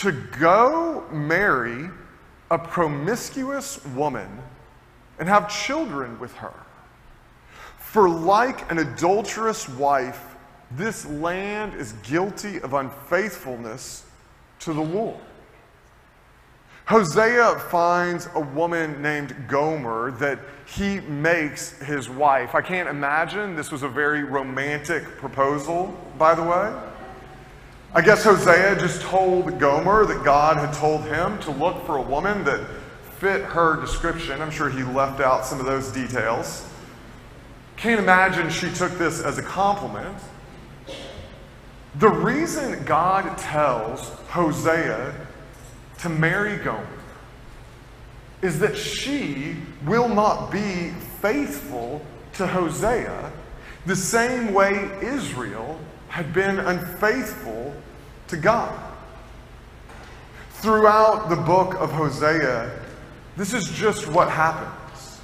to 0.00 0.12
go 0.38 1.06
marry 1.10 1.88
a 2.50 2.58
promiscuous 2.58 3.82
woman 3.86 4.28
and 5.18 5.26
have 5.26 5.48
children 5.48 6.20
with 6.20 6.34
her. 6.34 6.52
For 7.78 8.06
like 8.06 8.70
an 8.70 8.80
adulterous 8.80 9.66
wife, 9.66 10.36
this 10.72 11.06
land 11.06 11.72
is 11.72 11.92
guilty 12.02 12.60
of 12.60 12.74
unfaithfulness 12.74 14.04
to 14.58 14.74
the 14.74 14.82
Lord. 14.82 15.16
Hosea 16.86 17.58
finds 17.70 18.28
a 18.34 18.40
woman 18.40 19.00
named 19.00 19.34
Gomer 19.48 20.10
that 20.12 20.38
he 20.66 21.00
makes 21.00 21.78
his 21.80 22.10
wife. 22.10 22.54
I 22.54 22.60
can't 22.60 22.88
imagine 22.88 23.56
this 23.56 23.72
was 23.72 23.82
a 23.82 23.88
very 23.88 24.22
romantic 24.22 25.04
proposal, 25.16 25.98
by 26.18 26.34
the 26.34 26.42
way. 26.42 26.74
I 27.94 28.02
guess 28.02 28.22
Hosea 28.24 28.76
just 28.78 29.00
told 29.00 29.58
Gomer 29.58 30.04
that 30.04 30.24
God 30.24 30.58
had 30.58 30.74
told 30.74 31.04
him 31.04 31.38
to 31.40 31.50
look 31.52 31.86
for 31.86 31.96
a 31.96 32.02
woman 32.02 32.44
that 32.44 32.66
fit 33.18 33.42
her 33.42 33.80
description. 33.80 34.42
I'm 34.42 34.50
sure 34.50 34.68
he 34.68 34.82
left 34.82 35.20
out 35.20 35.46
some 35.46 35.60
of 35.60 35.66
those 35.66 35.90
details. 35.90 36.66
Can't 37.76 38.00
imagine 38.00 38.50
she 38.50 38.70
took 38.70 38.92
this 38.98 39.22
as 39.22 39.38
a 39.38 39.42
compliment. 39.42 40.18
The 41.94 42.10
reason 42.10 42.84
God 42.84 43.38
tells 43.38 44.10
Hosea 44.28 45.14
to 46.04 46.10
marry 46.10 46.58
Gomer 46.58 46.86
is 48.42 48.58
that 48.58 48.76
she 48.76 49.56
will 49.86 50.06
not 50.06 50.52
be 50.52 50.90
faithful 51.22 52.04
to 52.34 52.46
Hosea 52.46 53.32
the 53.86 53.96
same 53.96 54.52
way 54.52 54.90
Israel 55.00 55.80
had 56.08 56.34
been 56.34 56.58
unfaithful 56.58 57.74
to 58.28 58.36
God. 58.36 58.78
Throughout 60.56 61.30
the 61.30 61.36
book 61.36 61.74
of 61.76 61.90
Hosea, 61.90 62.70
this 63.38 63.54
is 63.54 63.66
just 63.70 64.06
what 64.06 64.28
happens. 64.28 65.22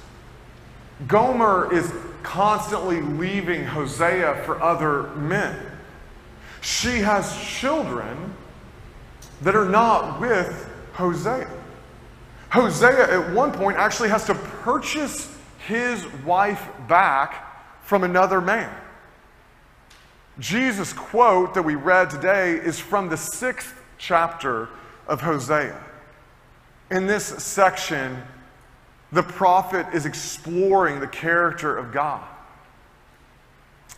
Gomer 1.07 1.71
is 1.71 1.93
constantly 2.23 3.01
leaving 3.01 3.65
Hosea 3.65 4.41
for 4.47 4.59
other 4.59 5.03
men. 5.15 5.59
She 6.61 7.01
has 7.01 7.39
children 7.39 8.33
that 9.43 9.55
are 9.55 9.69
not 9.69 10.19
with 10.19 10.69
Hosea. 11.01 11.49
Hosea, 12.51 13.11
at 13.11 13.33
one 13.33 13.51
point, 13.51 13.77
actually 13.77 14.09
has 14.09 14.25
to 14.25 14.35
purchase 14.35 15.35
his 15.67 16.05
wife 16.23 16.69
back 16.87 17.83
from 17.83 18.03
another 18.03 18.39
man. 18.39 18.71
Jesus' 20.39 20.93
quote 20.93 21.55
that 21.55 21.63
we 21.63 21.75
read 21.75 22.09
today 22.09 22.53
is 22.53 22.79
from 22.79 23.09
the 23.09 23.17
sixth 23.17 23.73
chapter 23.97 24.69
of 25.07 25.21
Hosea. 25.21 25.83
In 26.91 27.07
this 27.07 27.25
section, 27.25 28.21
the 29.11 29.23
prophet 29.23 29.87
is 29.93 30.05
exploring 30.05 30.99
the 30.99 31.07
character 31.07 31.75
of 31.75 31.91
God. 31.91 32.23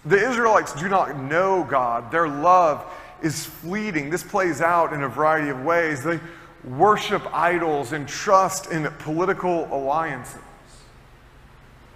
The 0.05 0.17
Israelites 0.17 0.73
do 0.73 0.87
not 0.87 1.17
know 1.17 1.65
God. 1.69 2.11
Their 2.11 2.27
love 2.27 2.85
is 3.21 3.45
fleeting. 3.45 4.09
This 4.09 4.23
plays 4.23 4.61
out 4.61 4.93
in 4.93 5.03
a 5.03 5.07
variety 5.07 5.49
of 5.49 5.63
ways. 5.63 6.03
They 6.03 6.19
worship 6.63 7.21
idols 7.33 7.91
and 7.91 8.07
trust 8.07 8.71
in 8.71 8.85
political 8.99 9.67
alliances. 9.71 10.39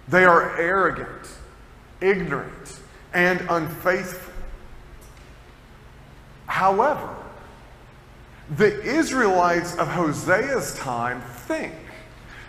They 0.08 0.24
are 0.24 0.56
arrogant, 0.58 1.28
ignorant, 2.00 2.80
and 3.12 3.40
unfaithful. 3.48 4.32
However, 6.46 7.14
the 8.56 8.82
Israelites 8.82 9.76
of 9.76 9.88
Hosea's 9.88 10.74
time 10.78 11.20
think 11.20 11.74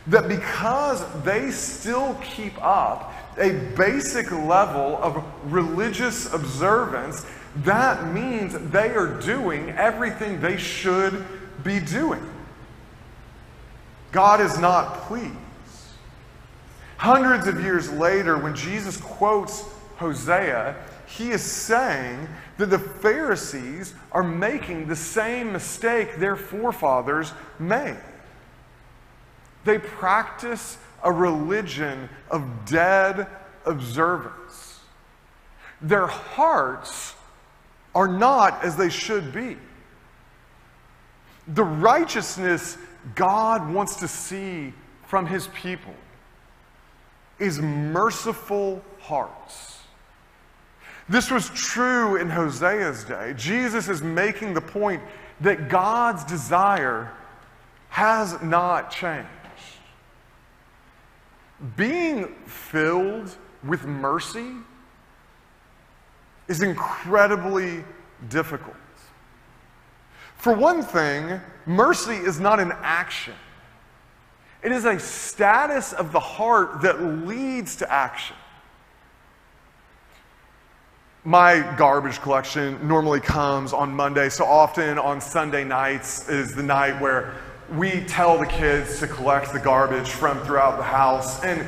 that 0.08 0.28
because 0.28 1.04
they 1.24 1.52
still 1.52 2.16
keep 2.24 2.54
up 2.64 3.14
a 3.38 3.52
basic 3.76 4.32
level 4.32 4.98
of 5.02 5.24
religious 5.46 6.34
observance, 6.34 7.26
that 7.58 8.14
means 8.14 8.58
they 8.72 8.90
are 8.92 9.08
doing 9.20 9.72
everything 9.72 10.40
they 10.40 10.58
should 10.58 11.26
be 11.64 11.80
doing. 11.80 12.28
God 14.12 14.42
is 14.42 14.58
not 14.58 15.02
pleased. 15.02 15.36
Hundreds 16.98 17.48
of 17.48 17.62
years 17.62 17.92
later, 17.92 18.38
when 18.38 18.56
Jesus 18.56 18.98
quotes 18.98 19.64
Hosea, 19.98 20.76
he 21.06 21.32
is 21.32 21.42
saying 21.42 22.28
that 22.58 22.70
the 22.70 22.80
Pharisees 22.80 23.94
are 24.12 24.24
making 24.24 24.88
the 24.88 24.96
same 24.96 25.54
mistake 25.54 26.18
their 26.18 26.36
forefathers 26.36 27.32
made. 27.58 27.98
They 29.66 29.80
practice 29.80 30.78
a 31.04 31.12
religion 31.12 32.10
of 32.30 32.44
dead 32.66 33.28
observance. 33.66 34.80
Their 35.82 36.08
hearts 36.08 37.16
are 37.96 38.08
not 38.08 38.64
as 38.64 38.76
they 38.76 38.90
should 38.90 39.34
be. 39.34 39.58
The 41.50 41.64
righteousness 41.64 42.78
God 43.16 43.72
wants 43.72 43.96
to 43.98 44.08
see 44.08 44.74
from 45.08 45.26
his 45.26 45.48
people 45.50 45.96
is 47.40 47.60
merciful 47.60 48.84
hearts. 49.00 49.80
This 51.08 51.32
was 51.32 51.50
true 51.50 52.18
in 52.18 52.30
Hosea's 52.30 53.04
day. 53.04 53.34
Jesus 53.36 53.90
is 53.90 54.04
making 54.04 54.54
the 54.54 54.62
point 54.62 55.02
that 55.42 55.70
God's 55.70 56.24
desire 56.26 57.12
has 57.90 58.40
not 58.44 58.92
changed. 58.92 59.28
Being 61.76 62.36
filled 62.46 63.36
with 63.64 63.86
mercy 63.86 64.54
is 66.48 66.62
incredibly 66.62 67.84
difficult. 68.30 68.76
For 70.40 70.54
one 70.54 70.82
thing, 70.82 71.42
mercy 71.66 72.16
is 72.16 72.40
not 72.40 72.62
an 72.62 72.72
action. 72.82 73.34
It 74.64 74.72
is 74.72 74.86
a 74.86 74.98
status 74.98 75.92
of 75.92 76.14
the 76.14 76.20
heart 76.20 76.82
that 76.82 77.02
leads 77.28 77.76
to 77.78 77.92
action. 77.92 78.38
My 81.26 81.76
garbage 81.78 82.22
collection 82.22 82.88
normally 82.88 83.20
comes 83.20 83.74
on 83.74 83.94
Monday, 83.94 84.30
so 84.30 84.46
often 84.46 84.98
on 84.98 85.20
Sunday 85.20 85.66
nights 85.66 86.30
is 86.30 86.56
the 86.56 86.64
night 86.64 87.00
where 87.02 87.36
we 87.74 88.06
tell 88.06 88.38
the 88.38 88.48
kids 88.48 89.00
to 89.00 89.08
collect 89.08 89.52
the 89.52 89.60
garbage 89.60 90.10
from 90.10 90.40
throughout 90.46 90.78
the 90.78 90.84
house. 90.84 91.44
And 91.44 91.68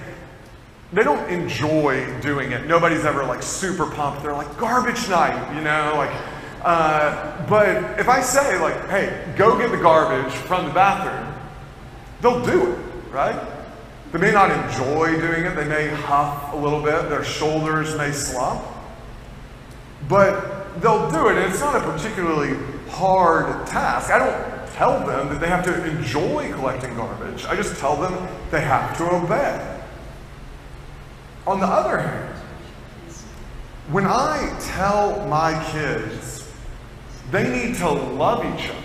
they 0.94 1.04
don't 1.04 1.30
enjoy 1.30 2.22
doing 2.22 2.54
it. 2.54 2.66
Nobody's 2.68 3.04
ever 3.04 3.25
like 3.25 3.44
super 3.44 3.86
pumped. 3.86 4.24
They're 4.24 4.34
like, 4.34 4.58
garbage 4.58 5.10
night, 5.10 5.56
you 5.56 5.62
know, 5.62 5.94
like, 5.98 6.40
uh, 6.63 7.48
but 7.48 8.00
if 8.00 8.08
I 8.08 8.22
say 8.22 8.60
like, 8.60 8.88
hey, 8.89 9.34
go 9.38 9.58
get 9.58 9.72
the 9.72 9.77
garbage 9.77 10.34
from 10.34 10.68
the 10.68 10.74
bathroom, 10.74 11.34
they'll 12.22 12.46
do 12.46 12.74
it, 12.74 12.80
right? 13.12 13.39
They 14.12 14.20
may 14.20 14.32
not 14.32 14.51
enjoy 14.51 15.20
doing 15.20 15.46
it. 15.46 15.56
They 15.56 15.68
may 15.68 15.88
huff 15.88 16.53
a 16.53 16.58
little 16.58 16.82
bit. 16.82 17.10
Their 17.10 17.24
shoulders 17.24 17.96
may 17.98 18.12
slump. 18.12 18.62
But 20.10 20.82
they'll 20.82 21.10
do 21.10 21.30
it, 21.30 21.38
and 21.38 21.51
it's 21.51 21.62
not 21.62 21.75
a 21.75 21.91
particularly 21.91 22.58
hard 22.89 23.65
task. 23.68 24.12
I 24.12 24.20
don't 24.20 24.74
tell 24.74 25.00
them 25.06 25.30
that 25.30 25.39
they 25.39 25.48
have 25.48 25.63
to 25.65 25.86
enjoy 25.86 26.51
collecting 26.53 26.96
garbage. 26.96 27.46
I 27.46 27.56
just 27.56 27.80
tell 27.80 27.96
them 27.96 28.27
they 28.51 28.62
have 28.62 28.98
to 28.98 29.10
obey. 29.10 29.80
On 31.48 31.60
the 31.60 31.65
other 31.65 31.98
hand, 31.98 32.36
when 33.89 34.06
I 34.06 34.58
tell 34.62 35.25
my 35.27 35.53
kids 35.72 36.21
they 37.31 37.50
need 37.50 37.75
to 37.77 37.89
love 37.89 38.39
each 38.45 38.69
other, 38.69 38.77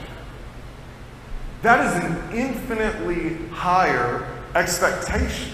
that 1.63 1.87
is 1.87 2.05
an 2.05 2.37
infinitely 2.37 3.49
higher 3.49 4.27
expectation. 4.55 5.53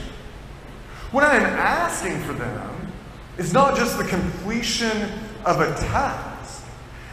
What 1.11 1.25
I 1.25 1.37
am 1.37 1.45
asking 1.45 2.21
for 2.21 2.35
them 2.35 2.93
is 3.39 3.53
not 3.53 3.77
just 3.77 3.99
the 3.99 4.05
completion 4.05 5.09
of 5.45 5.61
a 5.61 5.75
task. 5.75 6.65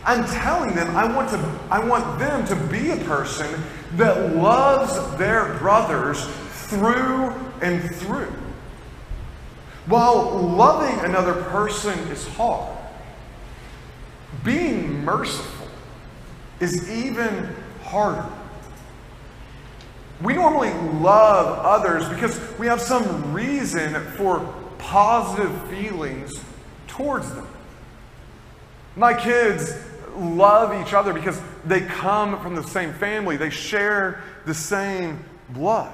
I'm 0.05 0.25
telling 0.25 0.75
them 0.75 0.95
I 0.95 1.13
want, 1.13 1.29
to, 1.29 1.59
I 1.69 1.83
want 1.83 2.19
them 2.19 2.45
to 2.47 2.55
be 2.67 2.91
a 2.91 2.97
person 3.05 3.61
that 3.95 4.35
loves 4.35 5.17
their 5.17 5.57
brothers 5.59 6.25
through 6.67 7.33
and 7.61 7.93
through. 7.95 8.33
While 9.85 10.39
loving 10.39 11.03
another 11.05 11.33
person 11.43 11.97
is 12.09 12.27
hard, 12.27 12.77
being 14.43 15.03
merciful 15.03 15.58
is 16.59 16.89
even 16.89 17.55
harder. 17.83 18.27
We 20.21 20.33
normally 20.33 20.73
love 20.99 21.59
others 21.59 22.07
because 22.09 22.39
we 22.59 22.67
have 22.67 22.81
some 22.81 23.33
reason 23.33 23.93
for 24.17 24.53
positive 24.77 25.69
feelings 25.69 26.33
towards 26.87 27.31
them. 27.33 27.47
My 28.95 29.13
kids 29.13 29.73
love 30.17 30.85
each 30.85 30.93
other 30.93 31.13
because 31.13 31.39
they 31.65 31.81
come 31.81 32.41
from 32.41 32.55
the 32.55 32.63
same 32.63 32.93
family, 32.93 33.37
they 33.37 33.49
share 33.49 34.21
the 34.45 34.53
same 34.53 35.23
blood. 35.49 35.93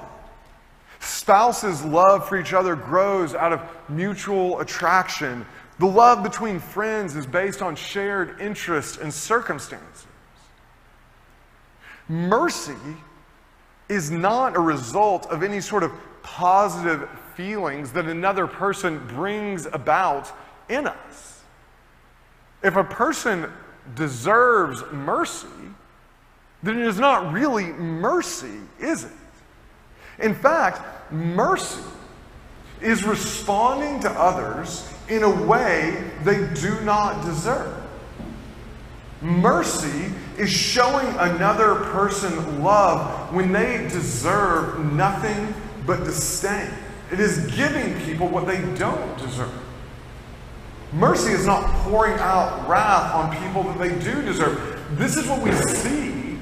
Spouses' 0.98 1.84
love 1.84 2.28
for 2.28 2.36
each 2.36 2.52
other 2.52 2.74
grows 2.74 3.34
out 3.34 3.52
of 3.52 3.60
mutual 3.88 4.60
attraction. 4.60 5.46
The 5.78 5.86
love 5.86 6.22
between 6.22 6.58
friends 6.58 7.14
is 7.14 7.26
based 7.26 7.62
on 7.62 7.76
shared 7.76 8.40
interest 8.40 8.98
and 9.00 9.12
circumstances. 9.12 10.05
Mercy 12.08 12.74
is 13.88 14.10
not 14.10 14.56
a 14.56 14.60
result 14.60 15.26
of 15.26 15.42
any 15.42 15.60
sort 15.60 15.82
of 15.82 15.92
positive 16.22 17.08
feelings 17.34 17.92
that 17.92 18.06
another 18.06 18.46
person 18.46 18.98
brings 19.06 19.66
about 19.66 20.30
in 20.68 20.86
us. 20.86 21.42
If 22.62 22.76
a 22.76 22.84
person 22.84 23.50
deserves 23.94 24.82
mercy, 24.92 25.46
then 26.62 26.78
it 26.78 26.86
is 26.86 26.98
not 26.98 27.32
really 27.32 27.66
mercy, 27.66 28.58
is 28.80 29.04
it? 29.04 29.12
In 30.18 30.34
fact, 30.34 31.12
mercy 31.12 31.82
is 32.80 33.04
responding 33.04 34.00
to 34.00 34.10
others 34.10 34.92
in 35.08 35.22
a 35.22 35.44
way 35.44 36.10
they 36.24 36.46
do 36.54 36.80
not 36.80 37.24
deserve. 37.24 37.85
Mercy 39.22 40.12
is 40.38 40.50
showing 40.50 41.06
another 41.18 41.76
person 41.76 42.62
love 42.62 43.32
when 43.32 43.52
they 43.52 43.88
deserve 43.88 44.92
nothing 44.92 45.54
but 45.86 46.04
disdain. 46.04 46.70
It 47.10 47.20
is 47.20 47.50
giving 47.54 47.98
people 48.02 48.28
what 48.28 48.46
they 48.46 48.60
don't 48.74 49.16
deserve. 49.18 49.52
Mercy 50.92 51.32
is 51.32 51.46
not 51.46 51.64
pouring 51.82 52.18
out 52.18 52.68
wrath 52.68 53.14
on 53.14 53.36
people 53.42 53.62
that 53.64 53.78
they 53.78 53.98
do 54.04 54.22
deserve. 54.22 54.80
This 54.92 55.16
is 55.16 55.26
what 55.26 55.42
we 55.42 55.52
see 55.52 56.38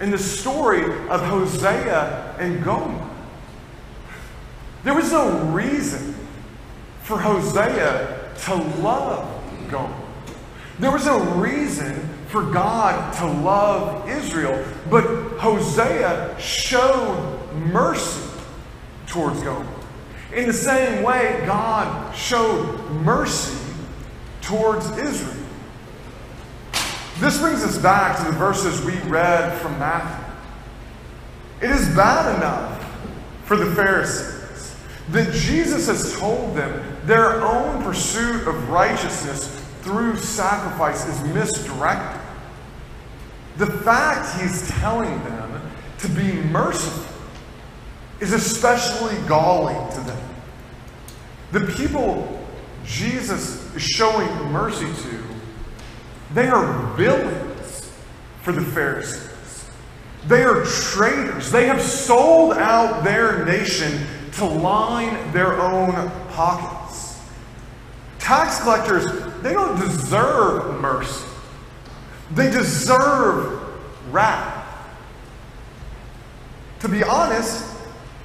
in 0.00 0.10
the 0.10 0.18
story 0.18 0.84
of 1.08 1.22
Hosea 1.22 2.36
and 2.38 2.64
Gomer. 2.64 3.08
There 4.82 4.94
was 4.94 5.12
no 5.12 5.38
reason 5.44 6.14
for 7.02 7.18
Hosea 7.18 8.32
to 8.44 8.54
love 8.54 9.70
Gomer. 9.70 9.99
There 10.80 10.90
was 10.90 11.04
no 11.04 11.20
reason 11.34 11.94
for 12.28 12.42
God 12.42 13.12
to 13.18 13.26
love 13.26 14.08
Israel, 14.08 14.64
but 14.88 15.04
Hosea 15.38 16.34
showed 16.40 17.38
mercy 17.66 18.30
towards 19.06 19.42
Gomer. 19.42 19.68
In 20.34 20.46
the 20.46 20.54
same 20.54 21.02
way, 21.02 21.42
God 21.44 22.16
showed 22.16 22.80
mercy 22.92 23.58
towards 24.40 24.90
Israel. 24.96 25.44
This 27.18 27.38
brings 27.38 27.62
us 27.62 27.76
back 27.76 28.16
to 28.16 28.24
the 28.24 28.38
verses 28.38 28.82
we 28.82 28.96
read 29.00 29.60
from 29.60 29.78
Matthew. 29.78 30.24
It 31.60 31.70
is 31.70 31.94
bad 31.94 32.36
enough 32.36 32.82
for 33.44 33.58
the 33.58 33.70
Pharisees 33.74 34.74
that 35.10 35.30
Jesus 35.34 35.88
has 35.88 36.18
told 36.18 36.56
them 36.56 36.96
their 37.04 37.42
own 37.42 37.82
pursuit 37.82 38.48
of 38.48 38.70
righteousness 38.70 39.59
through 39.82 40.16
sacrifice 40.16 41.06
is 41.06 41.34
misdirected. 41.34 42.20
The 43.56 43.66
fact 43.66 44.40
he's 44.40 44.68
telling 44.80 45.22
them 45.24 45.70
to 45.98 46.08
be 46.08 46.32
merciful 46.32 47.14
is 48.20 48.32
especially 48.32 49.16
galling 49.26 49.92
to 49.92 50.00
them. 50.00 50.28
The 51.52 51.60
people 51.74 52.38
Jesus 52.84 53.74
is 53.74 53.82
showing 53.82 54.28
mercy 54.50 54.86
to 54.86 55.30
they 56.32 56.46
are 56.46 56.96
villains 56.96 57.90
for 58.42 58.52
the 58.52 58.62
Pharisees. 58.62 59.68
They 60.28 60.44
are 60.44 60.64
traitors. 60.64 61.50
They 61.50 61.66
have 61.66 61.82
sold 61.82 62.52
out 62.52 63.02
their 63.02 63.44
nation 63.44 64.06
to 64.32 64.44
line 64.44 65.32
their 65.32 65.60
own 65.60 65.92
pockets. 66.30 67.20
Tax 68.18 68.60
collectors, 68.60 69.06
they 69.42 69.52
don't 69.52 69.78
deserve 69.78 70.80
mercy, 70.80 71.26
they 72.32 72.50
deserve 72.50 73.60
wrath. 74.10 74.56
To 76.80 76.88
be 76.88 77.02
honest, 77.02 77.64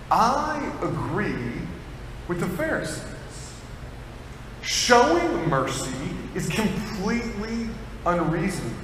I 0.10 0.72
agree 0.82 1.62
with 2.28 2.40
the 2.40 2.48
Pharisees. 2.48 3.04
Showing 4.62 5.50
mercy 5.50 5.92
is 6.34 6.48
completely 6.50 7.70
unreasonable. 8.06 8.76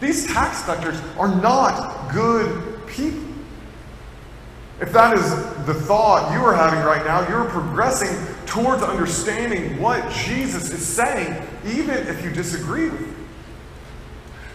These 0.00 0.26
tax 0.26 0.64
collectors 0.64 1.00
are 1.18 1.34
not 1.40 2.12
good 2.12 2.86
people. 2.86 3.33
If 4.80 4.92
that 4.92 5.16
is 5.16 5.30
the 5.66 5.74
thought 5.74 6.32
you 6.32 6.44
are 6.44 6.54
having 6.54 6.80
right 6.80 7.04
now, 7.04 7.28
you're 7.28 7.48
progressing 7.48 8.16
towards 8.46 8.82
understanding 8.82 9.80
what 9.80 10.10
Jesus 10.12 10.70
is 10.70 10.84
saying, 10.84 11.42
even 11.64 12.06
if 12.08 12.24
you 12.24 12.30
disagree 12.30 12.88
with 12.88 13.00
it. 13.00 13.14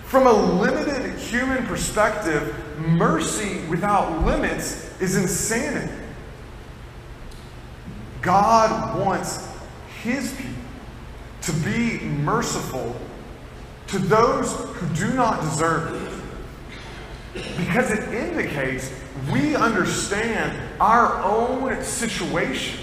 From 0.05 0.27
a 0.27 0.32
limited 0.32 1.17
human 1.19 1.65
perspective, 1.67 2.55
mercy 2.79 3.62
without 3.67 4.25
limits 4.25 4.99
is 4.99 5.15
insanity. 5.15 5.93
God 8.21 8.99
wants 8.99 9.47
his 10.01 10.34
people 10.34 10.53
to 11.43 11.53
be 11.53 11.99
merciful 11.99 12.95
to 13.88 13.99
those 13.99 14.53
who 14.53 14.88
do 14.95 15.13
not 15.13 15.41
deserve 15.41 15.93
it. 17.36 17.55
Because 17.58 17.91
it 17.91 18.13
indicates 18.13 18.91
we 19.32 19.55
understand 19.55 20.58
our 20.79 21.21
own 21.23 21.84
situation 21.84 22.79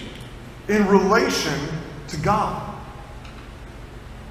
in 0.68 0.86
relation 0.86 1.58
to 2.08 2.16
God. 2.18 2.74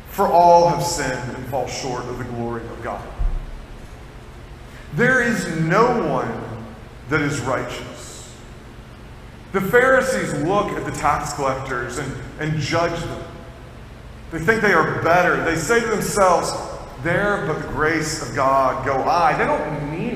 For 0.09 0.27
all 0.27 0.69
have 0.69 0.83
sinned 0.83 1.35
and 1.35 1.45
fall 1.47 1.67
short 1.67 2.05
of 2.05 2.17
the 2.17 2.23
glory 2.23 2.65
of 2.67 2.81
God. 2.83 3.05
There 4.93 5.21
is 5.21 5.59
no 5.59 6.09
one 6.09 6.65
that 7.09 7.21
is 7.21 7.41
righteous. 7.41 8.33
The 9.51 9.61
Pharisees 9.61 10.33
look 10.43 10.67
at 10.71 10.85
the 10.85 10.91
tax 10.91 11.33
collectors 11.33 11.97
and, 11.97 12.13
and 12.39 12.59
judge 12.59 12.97
them. 13.01 13.23
They 14.31 14.39
think 14.39 14.61
they 14.61 14.73
are 14.73 15.01
better. 15.01 15.43
They 15.43 15.55
say 15.55 15.81
to 15.81 15.87
themselves, 15.87 16.51
There 17.03 17.45
but 17.45 17.61
the 17.61 17.67
grace 17.69 18.27
of 18.27 18.35
God 18.35 18.85
go 18.85 18.95
I. 18.95 19.37
They 19.37 19.45
don't 19.45 19.91
mean. 19.91 20.14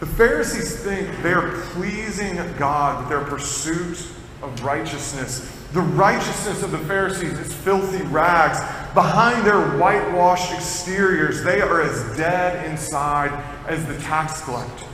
The 0.00 0.06
Pharisees 0.06 0.82
think 0.82 1.22
they 1.22 1.32
are 1.32 1.52
pleasing 1.70 2.36
God 2.58 3.00
with 3.00 3.08
their 3.08 3.24
pursuit 3.24 4.06
of 4.42 4.62
righteousness 4.62 5.56
the 5.72 5.82
righteousness 5.82 6.62
of 6.62 6.70
the 6.70 6.78
Pharisees 6.78 7.38
is 7.38 7.52
filthy 7.52 8.02
rags. 8.06 8.60
Behind 8.94 9.44
their 9.46 9.60
whitewashed 9.78 10.52
exteriors, 10.52 11.42
they 11.42 11.60
are 11.60 11.82
as 11.82 12.16
dead 12.16 12.64
inside 12.70 13.30
as 13.66 13.84
the 13.86 13.98
tax 13.98 14.42
collectors. 14.42 14.88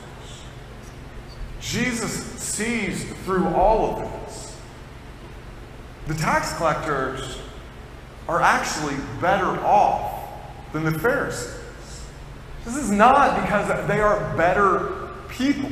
Jesus 1.61 2.11
sees 2.11 3.05
through 3.23 3.47
all 3.47 3.95
of 3.95 4.11
this. 4.11 4.57
The 6.07 6.15
tax 6.15 6.53
collectors 6.57 7.39
are 8.27 8.41
actually 8.41 8.97
better 9.21 9.57
off 9.63 10.27
than 10.73 10.83
the 10.83 10.99
Pharisees. 10.99 11.61
This 12.65 12.75
is 12.75 12.91
not 12.91 13.41
because 13.41 13.87
they 13.87 14.01
are 14.01 14.35
better 14.35 14.92
people. 15.37 15.69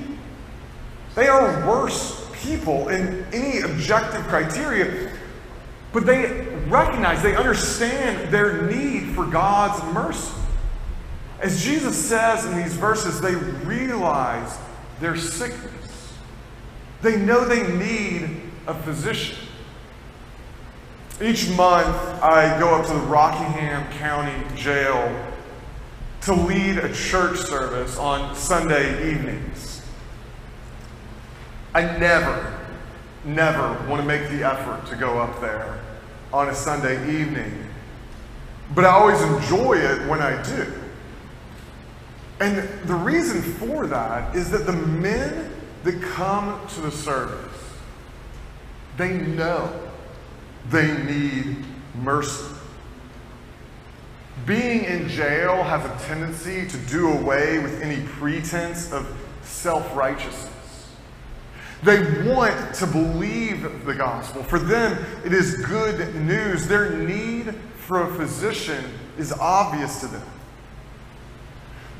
They 1.15 1.27
are 1.27 1.67
worse 1.67 2.27
people 2.41 2.89
in 2.89 3.25
any 3.33 3.61
objective 3.61 4.21
criteria, 4.27 5.11
but 5.93 6.05
they 6.05 6.47
recognize, 6.67 7.21
they 7.21 7.35
understand 7.35 8.31
their 8.31 8.63
need 8.63 9.13
for 9.13 9.25
God's 9.25 9.83
mercy. 9.93 10.33
As 11.39 11.63
Jesus 11.63 11.97
says 11.97 12.45
in 12.45 12.55
these 12.57 12.75
verses, 12.75 13.19
they 13.19 13.35
realize 13.35 14.57
their 14.99 15.17
sickness. 15.17 16.13
They 17.01 17.17
know 17.17 17.45
they 17.45 17.67
need 17.75 18.41
a 18.67 18.75
physician. 18.75 19.37
Each 21.21 21.49
month, 21.49 21.87
I 22.23 22.57
go 22.59 22.75
up 22.75 22.85
to 22.87 22.93
the 22.93 22.99
Rockingham 22.99 23.91
County 23.93 24.55
Jail 24.55 25.30
to 26.21 26.33
lead 26.33 26.77
a 26.77 26.93
church 26.93 27.39
service 27.39 27.97
on 27.97 28.35
Sunday 28.35 29.11
evenings. 29.11 29.81
I 31.73 31.81
never, 31.97 32.59
never 33.25 33.73
want 33.89 34.01
to 34.01 34.07
make 34.07 34.29
the 34.29 34.43
effort 34.43 34.85
to 34.87 34.95
go 34.95 35.19
up 35.19 35.41
there 35.41 35.79
on 36.31 36.49
a 36.49 36.55
Sunday 36.55 37.21
evening. 37.21 37.65
But 38.75 38.85
I 38.85 38.89
always 38.89 39.21
enjoy 39.21 39.77
it 39.77 40.07
when 40.07 40.21
I 40.21 40.41
do. 40.43 40.71
And 42.39 42.67
the 42.87 42.95
reason 42.95 43.41
for 43.41 43.87
that 43.87 44.35
is 44.35 44.49
that 44.51 44.65
the 44.65 44.73
men 44.73 45.51
that 45.83 46.01
come 46.01 46.59
to 46.75 46.81
the 46.81 46.91
service, 46.91 47.37
they 48.97 49.17
know 49.17 49.71
they 50.69 50.97
need 51.03 51.57
mercy. 51.95 52.45
Being 54.45 54.85
in 54.85 55.07
jail 55.07 55.63
has 55.63 55.85
a 55.85 56.05
tendency 56.07 56.67
to 56.67 56.77
do 56.89 57.11
away 57.11 57.59
with 57.59 57.81
any 57.81 58.05
pretense 58.07 58.91
of 58.91 59.07
self 59.43 59.95
righteousness. 59.95 60.87
They 61.83 61.99
want 62.29 62.75
to 62.75 62.87
believe 62.87 63.85
the 63.85 63.93
gospel. 63.93 64.43
For 64.43 64.59
them, 64.59 65.03
it 65.25 65.33
is 65.33 65.65
good 65.65 66.15
news. 66.15 66.67
Their 66.67 66.91
need 66.91 67.55
for 67.77 68.03
a 68.03 68.13
physician 68.15 68.83
is 69.17 69.31
obvious 69.33 69.99
to 70.01 70.07
them. 70.07 70.27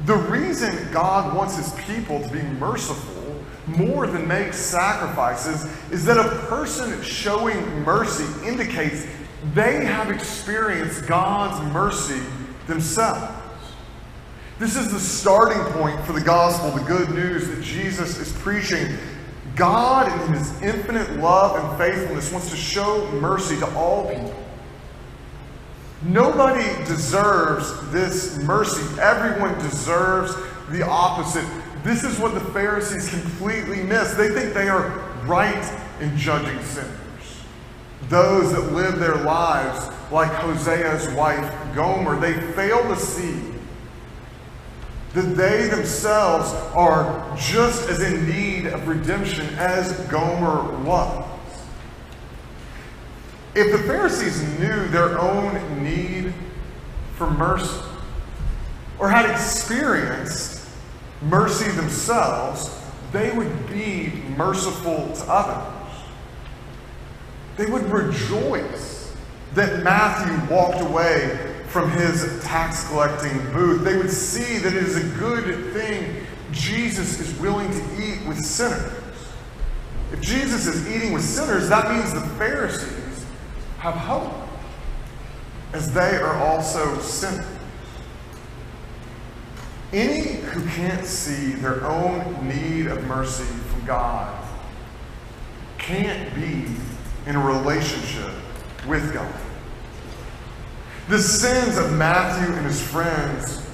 The 0.06 0.16
reason 0.16 0.92
God 0.92 1.36
wants 1.36 1.58
his 1.58 1.74
people 1.86 2.22
to 2.22 2.28
be 2.30 2.42
merciful 2.42 3.44
more 3.68 4.08
than 4.08 4.28
make 4.28 4.54
sacrifices 4.54 5.66
is 5.92 6.06
that 6.06 6.18
a 6.18 6.30
person 6.48 7.02
showing 7.04 7.60
mercy 7.84 8.26
indicates 8.48 9.06
they 9.54 9.86
have 9.86 10.12
experienced 10.12 11.08
God's 11.08 11.62
mercy 11.74 12.22
themselves. 12.68 13.34
This 14.60 14.76
is 14.76 14.92
the 14.92 15.00
starting 15.00 15.62
point 15.74 16.00
for 16.06 16.14
the 16.14 16.22
gospel, 16.22 16.70
the 16.72 16.86
good 16.86 17.10
news 17.10 17.48
that 17.48 17.64
Jesus 17.64 18.18
is 18.18 18.32
preaching 18.34 18.98
God, 19.56 20.12
in 20.12 20.34
His 20.34 20.62
infinite 20.62 21.20
love 21.20 21.56
and 21.56 21.78
faithfulness, 21.78 22.32
wants 22.32 22.50
to 22.52 22.56
show 22.56 23.10
mercy 23.14 23.58
to 23.58 23.76
all 23.76 24.10
people. 24.10 24.34
Nobody 26.04 26.66
deserves 26.86 27.92
this 27.92 28.38
mercy. 28.40 28.82
Everyone 29.00 29.54
deserves 29.60 30.36
the 30.70 30.86
opposite. 30.88 31.46
This 31.84 32.04
is 32.04 32.18
what 32.18 32.34
the 32.34 32.40
Pharisees 32.40 33.10
completely 33.10 33.84
miss. 33.84 34.14
They 34.14 34.30
think 34.30 34.54
they 34.54 34.70
are 34.70 34.90
right 35.26 35.80
in 36.00 36.16
judging 36.18 36.60
sinners. 36.64 37.01
Those 38.12 38.52
that 38.52 38.74
live 38.74 39.00
their 39.00 39.16
lives 39.16 39.88
like 40.12 40.30
Hosea's 40.32 41.08
wife 41.16 41.50
Gomer, 41.74 42.20
they 42.20 42.34
fail 42.52 42.84
to 42.90 42.98
see 42.98 43.40
that 45.14 45.38
they 45.38 45.70
themselves 45.70 46.52
are 46.76 47.34
just 47.38 47.88
as 47.88 48.02
in 48.02 48.28
need 48.28 48.68
of 48.68 48.86
redemption 48.86 49.48
as 49.56 49.94
Gomer 50.08 50.78
was. 50.84 51.26
If 53.56 53.72
the 53.72 53.88
Pharisees 53.88 54.44
knew 54.60 54.90
their 54.90 55.18
own 55.18 55.82
need 55.82 56.34
for 57.16 57.30
mercy, 57.30 57.80
or 59.00 59.08
had 59.08 59.30
experienced 59.30 60.68
mercy 61.22 61.72
themselves, 61.72 62.78
they 63.14 63.32
would 63.32 63.70
be 63.70 64.12
merciful 64.36 65.14
to 65.16 65.32
others. 65.32 65.81
They 67.58 67.66
would 67.66 67.84
rejoice 67.92 69.16
that 69.54 69.84
Matthew 69.84 70.56
walked 70.56 70.82
away 70.82 71.54
from 71.68 71.92
his 71.92 72.42
tax 72.44 72.88
collecting 72.88 73.38
booth. 73.54 73.84
They 73.84 73.98
would 73.98 74.12
see 74.12 74.58
that 74.60 74.74
it 74.74 74.84
is 74.84 74.98
a 74.98 75.18
good 75.18 75.74
thing 75.74 76.26
Jesus 76.52 77.20
is 77.20 77.40
willing 77.40 77.70
to 77.72 78.04
eat 78.04 78.28
with 78.28 78.40
sinners. 78.44 78.92
If 80.12 80.22
Jesus 80.22 80.68
is 80.68 80.90
eating 80.90 81.14
with 81.14 81.24
sinners, 81.24 81.70
that 81.70 81.90
means 81.92 82.14
the 82.14 82.22
Pharisees 82.36 83.26
have 83.78 83.96
hope, 83.96 84.34
as 85.74 85.94
they 85.94 86.18
are 86.18 86.36
also 86.36 87.00
sinners. 87.00 87.46
Any 89.94 90.36
who 90.42 90.66
can't 90.70 91.06
see 91.06 91.54
their 91.54 91.86
own 91.86 92.48
need 92.48 92.88
of 92.88 93.04
mercy 93.06 93.44
from 93.44 93.86
God 93.86 94.48
can't 95.78 96.34
be 96.36 96.66
in 97.26 97.36
a 97.36 97.46
relationship 97.46 98.32
with 98.88 99.14
God. 99.14 99.34
The 101.08 101.20
sins 101.20 101.78
of 101.78 101.94
Matthew 101.94 102.54
and 102.56 102.66
his 102.66 102.82
friends 102.82 103.66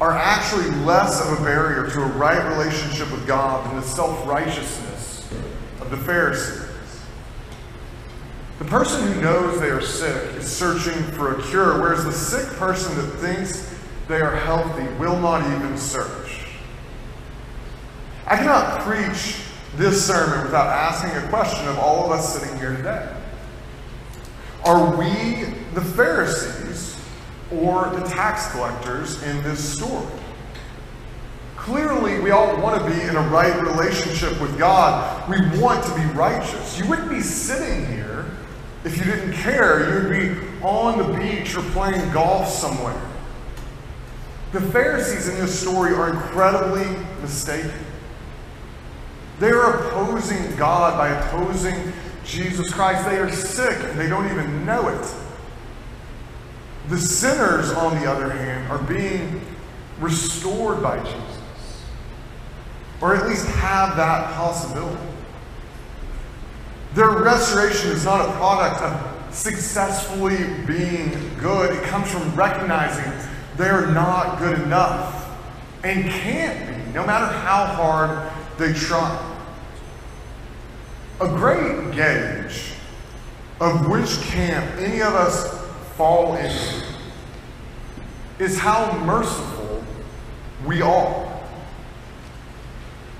are 0.00 0.12
actually 0.12 0.70
less 0.84 1.20
of 1.20 1.40
a 1.40 1.44
barrier 1.44 1.90
to 1.90 2.02
a 2.02 2.06
right 2.06 2.56
relationship 2.56 3.10
with 3.10 3.26
God 3.26 3.68
than 3.68 3.76
the 3.76 3.86
self 3.86 4.26
righteousness 4.26 5.28
of 5.80 5.90
the 5.90 5.96
Pharisees. 5.96 6.66
The 8.58 8.64
person 8.64 9.12
who 9.12 9.20
knows 9.20 9.60
they 9.60 9.70
are 9.70 9.80
sick 9.80 10.36
is 10.36 10.50
searching 10.50 11.00
for 11.12 11.38
a 11.38 11.42
cure, 11.44 11.80
whereas 11.80 12.04
the 12.04 12.12
sick 12.12 12.46
person 12.58 12.94
that 12.96 13.06
thinks 13.18 13.74
they 14.08 14.20
are 14.20 14.34
healthy 14.34 14.86
will 14.98 15.18
not 15.18 15.42
even 15.56 15.76
search. 15.76 16.46
I 18.26 18.36
cannot 18.36 18.80
preach 18.80 19.36
this 19.76 20.06
sermon 20.06 20.44
without 20.44 20.66
asking 20.66 21.10
a 21.10 21.28
question 21.28 21.66
of 21.68 21.78
all 21.78 22.06
of 22.06 22.12
us 22.12 22.38
sitting 22.38 22.56
here 22.58 22.76
today. 22.76 23.12
Are 24.64 24.96
we 24.96 25.44
the 25.74 25.80
Pharisees 25.80 26.98
or 27.52 27.90
the 27.90 28.04
tax 28.06 28.50
collectors 28.50 29.22
in 29.22 29.42
this 29.42 29.74
story? 29.74 30.06
Clearly, 31.56 32.18
we 32.20 32.30
all 32.30 32.60
want 32.60 32.82
to 32.82 32.90
be 32.90 33.00
in 33.02 33.14
a 33.14 33.28
right 33.28 33.60
relationship 33.60 34.40
with 34.40 34.58
God. 34.58 35.28
We 35.28 35.36
want 35.60 35.84
to 35.84 35.94
be 35.94 36.04
righteous. 36.18 36.78
You 36.78 36.88
wouldn't 36.88 37.10
be 37.10 37.20
sitting 37.20 37.86
here 37.86 38.24
if 38.84 38.96
you 38.96 39.04
didn't 39.04 39.34
care. 39.34 39.88
You 39.88 40.08
would 40.08 40.18
be 40.18 40.48
on 40.62 40.98
the 40.98 41.18
beach 41.18 41.54
or 41.56 41.62
playing 41.70 42.10
golf 42.12 42.48
somewhere. 42.48 43.00
The 44.52 44.60
Pharisees 44.62 45.28
in 45.28 45.34
this 45.36 45.60
story 45.60 45.92
are 45.92 46.10
incredibly 46.10 46.86
mistaken. 47.20 47.84
They 49.38 49.50
are 49.50 49.88
opposing 49.88 50.56
God 50.56 50.98
by 50.98 51.08
opposing 51.08 51.92
Jesus 52.24 52.72
Christ. 52.72 53.08
They 53.08 53.18
are 53.18 53.30
sick 53.30 53.78
and 53.84 53.98
they 53.98 54.08
don't 54.08 54.26
even 54.30 54.66
know 54.66 54.88
it. 54.88 55.14
The 56.88 56.98
sinners, 56.98 57.70
on 57.72 58.00
the 58.00 58.10
other 58.10 58.30
hand, 58.30 58.70
are 58.70 58.78
being 58.78 59.40
restored 60.00 60.82
by 60.82 60.98
Jesus, 60.98 61.84
or 63.00 63.14
at 63.14 63.28
least 63.28 63.46
have 63.46 63.96
that 63.96 64.32
possibility. 64.34 64.96
Their 66.94 67.10
restoration 67.10 67.90
is 67.90 68.04
not 68.04 68.26
a 68.26 68.32
product 68.32 68.80
of 68.80 69.34
successfully 69.34 70.38
being 70.66 71.10
good, 71.38 71.76
it 71.76 71.84
comes 71.84 72.10
from 72.10 72.34
recognizing 72.34 73.12
they're 73.56 73.86
not 73.88 74.38
good 74.38 74.58
enough 74.60 75.30
and 75.84 76.04
can't 76.10 76.86
be, 76.86 76.92
no 76.92 77.04
matter 77.06 77.26
how 77.26 77.66
hard 77.66 78.32
they 78.56 78.72
try. 78.72 79.27
A 81.20 81.26
great 81.26 81.90
gauge 81.96 82.74
of 83.60 83.88
which 83.88 84.20
camp 84.20 84.76
any 84.78 85.02
of 85.02 85.14
us 85.14 85.52
fall 85.96 86.36
into 86.36 86.84
is 88.38 88.56
how 88.56 88.96
merciful 89.04 89.82
we 90.64 90.80
are. 90.80 91.42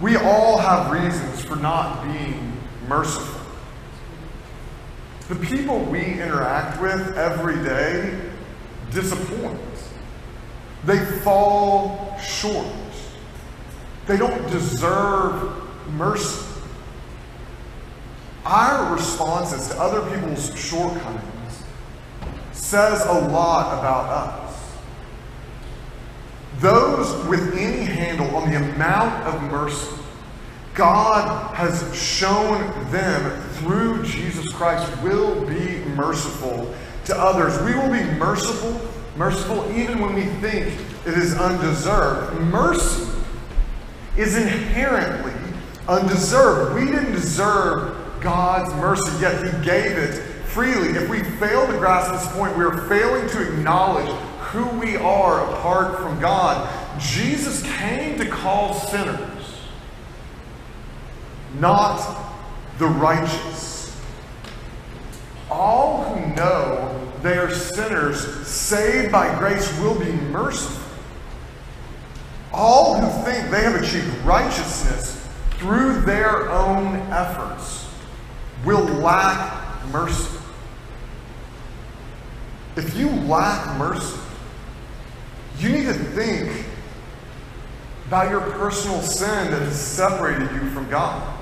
We 0.00 0.14
all 0.14 0.58
have 0.58 0.92
reasons 0.92 1.44
for 1.44 1.56
not 1.56 2.04
being 2.04 2.56
merciful. 2.86 3.40
The 5.28 5.34
people 5.34 5.80
we 5.80 6.04
interact 6.04 6.80
with 6.80 7.18
every 7.18 7.56
day 7.64 8.16
disappoint. 8.92 9.58
They 10.84 11.04
fall 11.22 12.16
short. 12.20 12.66
They 14.06 14.16
don't 14.16 14.48
deserve 14.52 15.64
mercy. 15.94 16.47
Our 18.48 18.94
responses 18.94 19.68
to 19.68 19.78
other 19.78 20.00
people's 20.10 20.58
shortcomings 20.58 21.62
says 22.52 23.04
a 23.04 23.12
lot 23.12 23.78
about 23.78 24.08
us. 24.08 24.72
Those 26.60 27.26
with 27.26 27.54
any 27.54 27.84
handle 27.84 28.34
on 28.34 28.50
the 28.50 28.56
amount 28.56 29.26
of 29.26 29.42
mercy 29.42 29.98
God 30.78 31.54
has 31.56 31.94
shown 31.94 32.60
them 32.90 33.42
through 33.54 34.04
Jesus 34.04 34.50
Christ 34.52 34.90
will 35.02 35.44
be 35.44 35.80
merciful 35.96 36.72
to 37.04 37.18
others. 37.18 37.60
We 37.62 37.74
will 37.74 37.90
be 37.90 38.04
merciful, 38.16 38.80
merciful 39.16 39.70
even 39.76 40.00
when 40.00 40.14
we 40.14 40.24
think 40.40 40.68
it 41.04 41.18
is 41.18 41.34
undeserved. 41.36 42.40
Mercy 42.42 43.10
is 44.16 44.36
inherently 44.36 45.34
undeserved. 45.88 46.76
We 46.76 46.86
didn't 46.86 47.12
deserve 47.12 47.97
God's 48.20 48.72
mercy, 48.74 49.10
yet 49.20 49.42
He 49.44 49.64
gave 49.64 49.96
it 49.96 50.14
freely. 50.48 50.98
If 50.98 51.08
we 51.08 51.22
fail 51.22 51.66
to 51.66 51.72
grasp 51.78 52.12
this 52.12 52.32
point, 52.32 52.56
we 52.56 52.64
are 52.64 52.88
failing 52.88 53.28
to 53.28 53.52
acknowledge 53.52 54.08
who 54.50 54.64
we 54.78 54.96
are 54.96 55.48
apart 55.52 55.98
from 56.00 56.18
God. 56.20 56.68
Jesus 56.98 57.62
came 57.76 58.18
to 58.18 58.26
call 58.26 58.74
sinners, 58.74 59.60
not 61.58 62.26
the 62.78 62.86
righteous. 62.86 63.96
All 65.50 66.04
who 66.04 66.34
know 66.34 67.12
they 67.22 67.36
are 67.38 67.50
sinners, 67.52 68.46
saved 68.46 69.12
by 69.12 69.38
grace, 69.38 69.78
will 69.80 69.98
be 69.98 70.12
merciful. 70.12 70.82
All 72.52 73.00
who 73.00 73.24
think 73.24 73.50
they 73.50 73.62
have 73.62 73.80
achieved 73.80 74.12
righteousness 74.24 75.28
through 75.58 76.00
their 76.00 76.50
own 76.50 76.96
efforts 77.12 77.87
will 78.64 78.84
lack 78.84 79.84
mercy. 79.92 80.38
If 82.76 82.96
you 82.96 83.10
lack 83.10 83.76
mercy, 83.78 84.18
you 85.58 85.70
need 85.70 85.86
to 85.86 85.94
think 85.94 86.66
about 88.06 88.30
your 88.30 88.40
personal 88.40 89.02
sin 89.02 89.50
that 89.50 89.60
has 89.60 89.78
separated 89.78 90.50
you 90.52 90.70
from 90.70 90.88
God. 90.88 91.36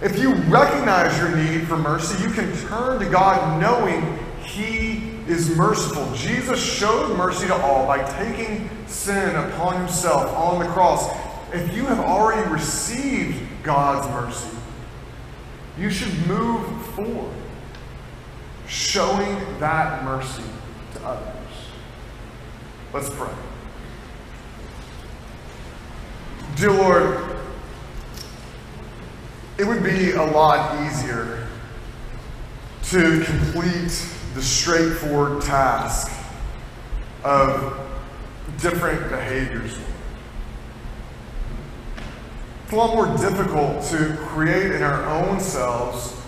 If 0.00 0.18
you 0.18 0.34
recognize 0.34 1.16
your 1.18 1.34
need 1.36 1.66
for 1.66 1.76
mercy, 1.76 2.22
you 2.22 2.30
can 2.30 2.54
turn 2.68 3.00
to 3.00 3.08
God 3.10 3.60
knowing 3.60 4.18
He 4.42 5.14
is 5.26 5.56
merciful. 5.56 6.12
Jesus 6.14 6.62
showed 6.62 7.16
mercy 7.16 7.46
to 7.46 7.54
all 7.54 7.86
by 7.86 8.02
taking 8.18 8.68
sin 8.86 9.34
upon 9.34 9.76
Himself 9.78 10.30
on 10.36 10.60
the 10.60 10.66
cross. 10.66 11.08
If 11.52 11.74
you 11.74 11.84
have 11.86 12.00
already 12.00 12.48
received 12.50 13.40
God's 13.62 14.08
mercy, 14.08 14.56
you 15.78 15.90
should 15.90 16.26
move 16.26 16.86
forward, 16.94 17.34
showing 18.66 19.36
that 19.58 20.04
mercy 20.04 20.44
to 20.94 21.04
others. 21.04 21.34
Let's 22.92 23.10
pray. 23.10 23.32
Dear 26.56 26.70
Lord, 26.70 27.36
it 29.58 29.66
would 29.66 29.82
be 29.82 30.12
a 30.12 30.22
lot 30.22 30.80
easier 30.86 31.48
to 32.84 33.24
complete 33.24 34.06
the 34.34 34.42
straightforward 34.42 35.42
task 35.42 36.12
of 37.24 37.80
different 38.60 39.08
behaviors 39.08 39.76
lot 42.74 42.94
more 42.94 43.06
difficult 43.18 43.82
to 43.84 44.16
create 44.28 44.72
in 44.72 44.82
our 44.82 45.04
own 45.06 45.40
selves 45.40 46.20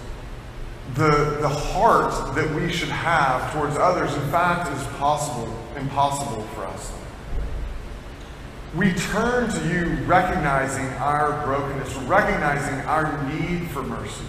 the, 0.95 1.39
the 1.41 1.49
heart 1.49 2.35
that 2.35 2.55
we 2.55 2.73
should 2.73 2.89
have 2.89 3.53
towards 3.53 3.77
others. 3.77 4.15
In 4.15 4.31
fact, 4.31 4.71
it 4.71 4.81
is 4.81 4.87
possible, 4.99 5.53
impossible 5.77 6.43
for 6.55 6.65
us. 6.65 6.93
We 8.75 8.93
turn 8.93 9.51
to 9.51 9.69
you 9.69 10.05
recognizing 10.05 10.87
our 10.99 11.45
brokenness, 11.45 11.95
recognizing 12.05 12.81
our 12.87 13.23
need 13.29 13.71
for 13.71 13.83
mercy. 13.83 14.25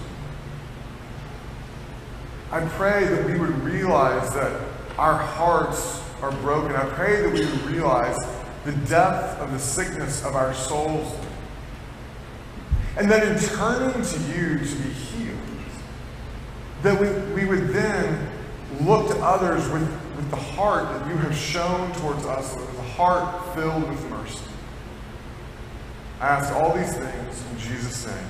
I 2.52 2.66
pray 2.66 3.06
that 3.06 3.26
we 3.26 3.38
would 3.38 3.62
realize 3.62 4.34
that 4.34 4.62
our 4.98 5.18
hearts 5.18 6.02
are 6.22 6.32
broken. 6.38 6.76
I 6.76 6.86
pray 6.86 7.22
that 7.22 7.32
we 7.32 7.42
would 7.42 7.62
realize 7.64 8.18
the 8.66 8.72
depth 8.88 9.40
of 9.40 9.52
the 9.52 9.60
sickness 9.60 10.24
of 10.26 10.36
our 10.36 10.54
souls 10.54 11.14
and 12.98 13.12
that 13.12 13.28
in 13.28 13.38
turning 13.38 14.02
to 14.02 14.20
you 14.34 14.58
to 14.58 14.76
be 14.76 14.90
healed, 14.90 15.38
that 16.82 17.00
we, 17.00 17.34
we 17.34 17.46
would 17.46 17.70
then 17.70 18.30
look 18.82 19.08
to 19.10 19.18
others 19.20 19.68
with, 19.70 19.84
with 20.16 20.30
the 20.32 20.36
heart 20.36 20.84
that 20.84 21.08
you 21.08 21.16
have 21.18 21.36
shown 21.36 21.92
towards 21.94 22.26
us, 22.26 22.56
with 22.56 22.80
a 22.80 22.90
heart 22.94 23.56
filled 23.56 23.88
with 23.88 24.04
mercy. 24.10 24.40
I 26.20 26.28
ask 26.28 26.52
all 26.54 26.76
these 26.76 26.92
things 26.92 27.44
in 27.52 27.60
Jesus' 27.60 28.08
name. 28.08 28.30